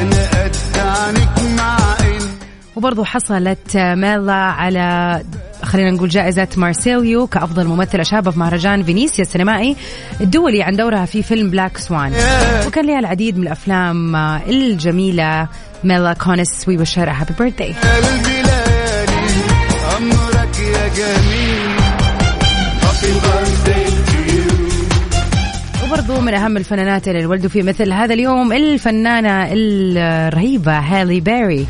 أنا 0.01 0.45
قد 0.45 0.57
عنك 0.79 1.43
وبرضه 2.83 3.05
حصلت 3.05 3.77
ميلا 3.77 4.33
على 4.33 5.23
خلينا 5.62 5.90
نقول 5.90 6.09
جائزة 6.09 6.49
مارسيليو 6.57 7.27
كأفضل 7.27 7.66
ممثلة 7.66 8.03
شابة 8.03 8.31
في 8.31 8.38
مهرجان 8.38 8.83
فينيسيا 8.83 9.25
السينمائي 9.25 9.77
الدولي 10.21 10.62
عن 10.62 10.77
دورها 10.77 11.05
في 11.05 11.23
فيلم 11.23 11.51
Black 11.51 11.79
Swan 11.79 12.12
وكان 12.66 12.87
لها 12.87 12.99
العديد 12.99 13.38
من 13.38 13.42
الأفلام 13.42 14.16
الجميلة 14.16 15.49
ميلا 15.85 16.12
كونس 16.12 16.64
happy 17.12 17.33
جميل 20.97 21.73
Happy 22.83 23.12
birthday. 23.27 23.83
to 24.11 24.18
you 24.33 24.42
وبرضو 25.85 26.21
من 26.21 26.35
أهم 26.35 26.57
الفنانات 26.57 27.09
اللي 27.09 27.27
ولدوا 27.27 27.51
في 27.51 27.62
مثل 27.62 27.92
هذا 27.92 28.14
اليوم 28.14 28.53
الفنانة 28.53 29.49
الرهيبة 29.53 30.79
هالي 30.79 31.21
بيري 31.21 31.66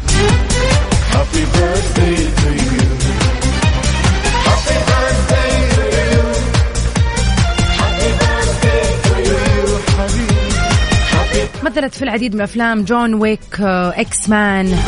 مثلت 11.62 11.94
في 11.94 12.02
العديد 12.02 12.34
من 12.34 12.40
أفلام 12.40 12.82
John 12.84 13.14
Wick 13.14 13.60
آه، 13.60 14.00
X-Men 14.00 14.78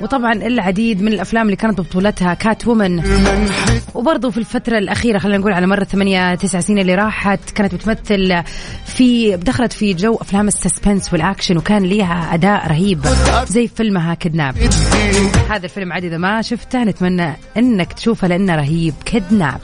وطبعا 0.00 0.32
العديد 0.32 1.02
من 1.02 1.12
الأفلام 1.12 1.46
اللي 1.46 1.56
كانت 1.56 1.80
ببطولتها 1.80 2.34
Catwoman 2.34 3.02
وبرضه 3.94 4.30
في 4.30 4.38
الفترة 4.38 4.78
الأخيرة 4.78 5.18
خلينا 5.18 5.38
نقول 5.38 5.52
على 5.52 5.66
مر 5.66 5.82
الثمانية 5.82 6.34
تسع 6.34 6.60
سنين 6.60 6.78
اللي 6.78 6.94
راحت 6.94 7.50
كانت 7.50 7.74
بتمثل 7.74 8.42
في 8.84 9.36
دخلت 9.36 9.72
في 9.72 9.94
جو 9.94 10.14
أفلام 10.14 10.48
ال 10.48 10.55
suspense 10.55 11.12
وال 11.12 11.23
action 11.23 11.56
وكان 11.56 11.82
ليها 11.82 12.34
أداء 12.34 12.66
رهيب 12.66 13.06
زي 13.48 13.68
فيلمها 13.68 14.14
Kidnap 14.14 14.56
هذا 15.50 15.64
الفيلم 15.64 15.92
عاد 15.92 16.04
إذا 16.04 16.16
ما 16.16 16.42
شفته 16.42 16.84
نتمنى 16.84 17.32
أنك 17.56 17.92
تشوفه 17.92 18.28
لأنه 18.28 18.56
رهيب. 18.56 18.94
Kidnap 19.04 19.60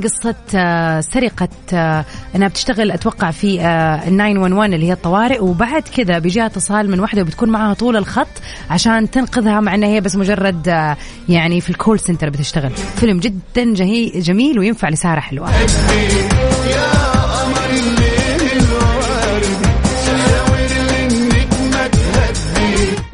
قصة 0.00 0.34
آه، 0.54 1.00
سرقة 1.00 1.48
آه، 1.72 2.04
إنها 2.36 2.48
بتشتغل 2.48 2.90
أتوقع 2.90 3.30
في 3.30 3.60
آه، 3.60 4.08
ال 4.08 4.16
911 4.16 4.74
اللي 4.74 4.86
هي 4.88 4.92
الطوارئ. 4.92 5.38
وبعد 5.40 5.82
كذا 5.82 6.18
بيجيها 6.18 6.46
اتصال 6.46 6.90
من 6.90 7.00
واحدة 7.00 7.22
وبتكون 7.22 7.48
معها 7.48 7.74
طول 7.74 7.96
الخط 7.96 8.26
عشان 8.70 9.10
تنقذها 9.10 9.60
مع 9.60 9.74
إنها 9.74 9.88
هي 9.88 10.00
بس 10.00 10.16
مجرد 10.16 10.68
آه، 10.68 10.96
يعني 11.28 11.60
في 11.60 11.70
الكول 11.70 11.98
سنتر 12.00 12.30
بتشتغل. 12.30 12.70
فيلم 12.70 13.20
جدا 13.20 13.74
جميل 14.20 14.58
وينفع 14.58 14.88
لسارة 14.88 15.20
حلوة. 15.20 15.50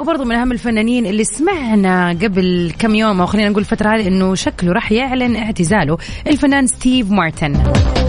وبرضه 0.06 0.24
من 0.24 0.34
أهم 0.34 0.52
الفنانين 0.52 1.06
اللي 1.06 1.24
سمعنا 1.24 2.08
قبل 2.08 2.72
كم 2.78 2.94
يوم 2.94 3.20
أو 3.20 3.26
خلينا 3.26 3.48
نقول 3.48 3.60
الفترة 3.60 3.88
هذه 3.88 4.08
إنه 4.08 4.34
شكله 4.34 4.72
راح 4.72 4.92
يعلن 4.92 5.36
اعتزاله. 5.36 5.98
الفنان 6.26 6.66
ستيف 6.66 7.10
مارتن. 7.10 7.56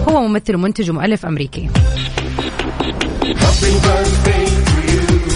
هو 0.08 0.28
ممثل 0.28 0.54
ومنتج 0.54 0.90
ومؤلف 0.90 1.26
أمريكي. 1.26 1.68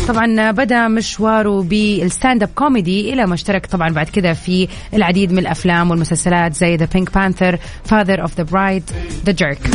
طبعا 0.09 0.51
بدأ 0.51 0.89
مشواره 0.89 1.63
بال 1.63 2.43
stand-up 2.43 2.49
comedy 2.55 3.13
إلى 3.13 3.27
ما 3.27 3.35
اشترك 3.35 3.67
طبعا 3.67 3.89
بعد 3.89 4.09
كذا 4.09 4.33
في 4.33 4.69
العديد 4.95 5.33
من 5.33 5.39
الأفلام 5.39 5.91
والمسلسلات 5.91 6.55
زي 6.55 6.77
The 6.77 6.89
Pink 6.95 7.15
Panther 7.15 7.59
Father 7.85 8.23
of 8.23 8.37
the 8.37 8.43
Bride 8.43 8.83
The 9.27 9.33
Jerk 9.33 9.71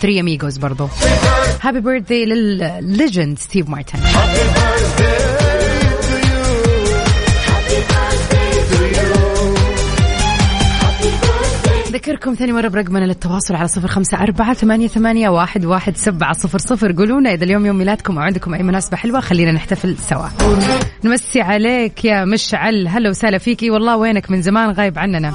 Three 0.00 0.20
Amigos 0.20 0.56
برضو. 0.58 0.88
happy 1.60 1.80
birthday 1.80 2.24
لل 2.24 2.52
legend 2.52 3.38
ستيف 3.38 3.68
مارتن 3.68 3.98
أذكركم 12.04 12.34
ثاني 12.34 12.52
مرة 12.52 12.68
برقمنا 12.68 13.04
للتواصل 13.04 13.54
على 13.54 13.68
صفر 13.68 13.88
خمسة 13.88 14.18
أربعة 14.18 14.54
ثمانية, 14.54 14.88
ثمانية 14.88 15.28
واحد, 15.28 15.64
واحد 15.64 15.96
سبعة 15.96 16.32
صفر 16.32 16.58
صفر. 16.58 16.92
قولونا 16.92 17.32
إذا 17.32 17.44
اليوم 17.44 17.66
يوم 17.66 17.76
ميلادكم 17.78 18.18
أو 18.18 18.24
عندكم 18.24 18.54
أي 18.54 18.62
مناسبة 18.62 18.96
حلوة 18.96 19.20
خلينا 19.20 19.52
نحتفل 19.52 19.96
سوا. 19.98 20.26
نمسي 21.04 21.40
عليك 21.40 22.04
يا 22.04 22.24
مشعل. 22.24 22.88
هلا 22.88 23.10
وسهلا 23.10 23.38
فيكي 23.38 23.70
والله 23.70 23.96
وينك؟ 23.96 24.30
من 24.30 24.42
زمان 24.42 24.70
غايب 24.70 24.98
عننا. 24.98 25.30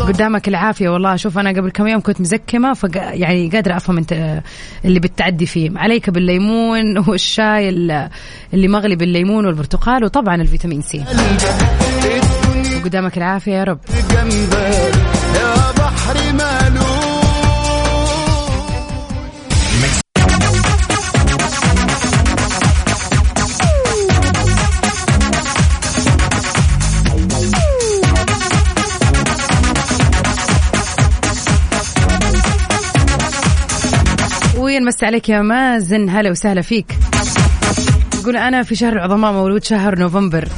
قدامك 0.00 0.48
العافية 0.48 0.88
والله. 0.88 1.16
شوف 1.16 1.38
أنا 1.38 1.50
قبل 1.50 1.70
كم 1.70 1.86
يوم 1.86 2.00
كنت 2.00 2.20
مزكمة 2.20 2.72
فق... 2.74 2.90
يعني 2.94 3.48
قادرة 3.48 3.76
أفهم 3.76 3.98
أنت 3.98 4.42
اللي 4.84 5.00
بتعدي 5.00 5.46
فيه. 5.46 5.70
عليك 5.76 6.10
بالليمون 6.10 6.98
والشاي 7.08 7.68
ال- 7.68 8.08
اللي 8.54 8.68
مغلي 8.68 8.96
بالليمون 8.96 9.46
والبرتقال 9.46 10.04
وطبعا 10.04 10.34
الفيتامين 10.34 10.82
سي. 10.82 11.04
وقدامك 12.80 13.16
العافية 13.16 13.52
يا 13.52 13.64
رب. 13.64 13.78
جنبك 16.06 16.16
يا 16.16 16.32
بحر 16.32 16.32
مالوف 16.32 17.16
ونمسي 34.58 35.06
عليك 35.06 35.28
يا 35.28 35.42
مازن؟ 35.42 36.08
هلا 36.08 36.30
وسهلا 36.30 36.62
فيك. 36.62 36.98
يقول 38.20 38.36
أنا 38.36 38.62
في 38.62 38.74
شهر 38.74 38.92
العظماء 38.92 39.32
مولود 39.32 39.64
شهر 39.64 39.98
نوفمبر. 39.98 40.48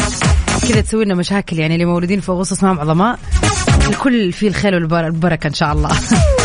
كذا 0.68 0.80
تسوي 0.80 1.04
لنا 1.04 1.14
مشاكل 1.14 1.58
يعني 1.58 1.74
اللي 1.74 1.84
مولودين 1.84 2.20
في 2.20 2.32
اغسطس 2.32 2.62
ما 2.62 2.70
عظماء. 2.70 3.18
الكل 3.88 4.32
فيه 4.32 4.48
الخير 4.48 4.74
والبركة 4.74 5.46
إن 5.48 5.54
شاء 5.54 5.72
الله. 5.72 5.90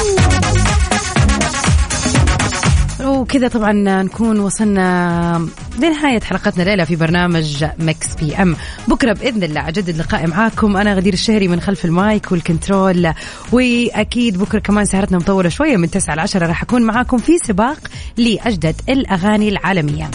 وكذا 3.24 3.48
طبعا 3.48 3.72
نكون 4.04 4.40
وصلنا 4.40 5.48
لنهاية 5.80 6.20
حلقتنا 6.20 6.64
ليلة 6.64 6.84
في 6.84 6.96
برنامج 6.96 7.66
Mix 7.80 8.16
FM. 8.16 8.56
بكرة 8.88 9.14
بإذن 9.14 9.44
الله 9.44 9.68
أجدد 9.68 9.98
لقائي 9.98 10.28
معاكم. 10.28 10.78
أنا 10.78 10.94
غدير 10.94 11.14
الشهري 11.14 11.48
من 11.48 11.60
خلف 11.60 11.86
ال 11.86 11.97
mic 11.97 12.32
وال 12.32 12.48
control. 12.48 13.14
وأكيد 13.52 14.38
بكرة 14.38 14.60
كمان 14.60 14.86
سهرتنا 14.86 15.18
مطولة 15.18 15.50
شوية 15.50 15.78
من 15.78 15.90
9 15.92 16.16
ل 16.16 16.20
10 16.20 16.48
راح 16.48 16.64
أكون 16.64 16.82
معاكم 16.82 17.18
في 17.18 17.38
سباق 17.38 17.78
لأجدد 18.18 18.76
الأغاني 18.90 19.50
العالمية. 19.50 20.06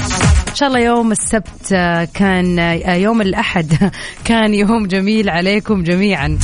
إن 0.48 0.54
شاء 0.54 0.68
الله 0.68 0.80
يوم 0.80 1.12
السبت 1.12 1.68
كان 2.14 2.58
يوم 3.00 3.22
الأحد. 3.22 3.90
كان 4.24 4.54
يوم 4.54 4.86
جميل 4.86 5.30
عليكم 5.30 5.82
جميعا. 5.82 6.38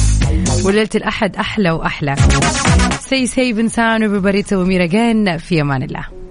وليلة 0.64 0.90
الأحد 0.94 1.36
أحلى 1.36 1.70
وأحلى. 1.70 2.16
Stay 3.06 3.26
safe 3.26 3.58
and 3.58 3.70
sound 3.72 4.02
everybody 4.02 4.42
till 4.42 4.60
we 4.60 4.64
meet 4.64 4.80
again 4.80 5.36
في 5.36 5.60
أمان 5.60 5.82
الله. 5.82 6.23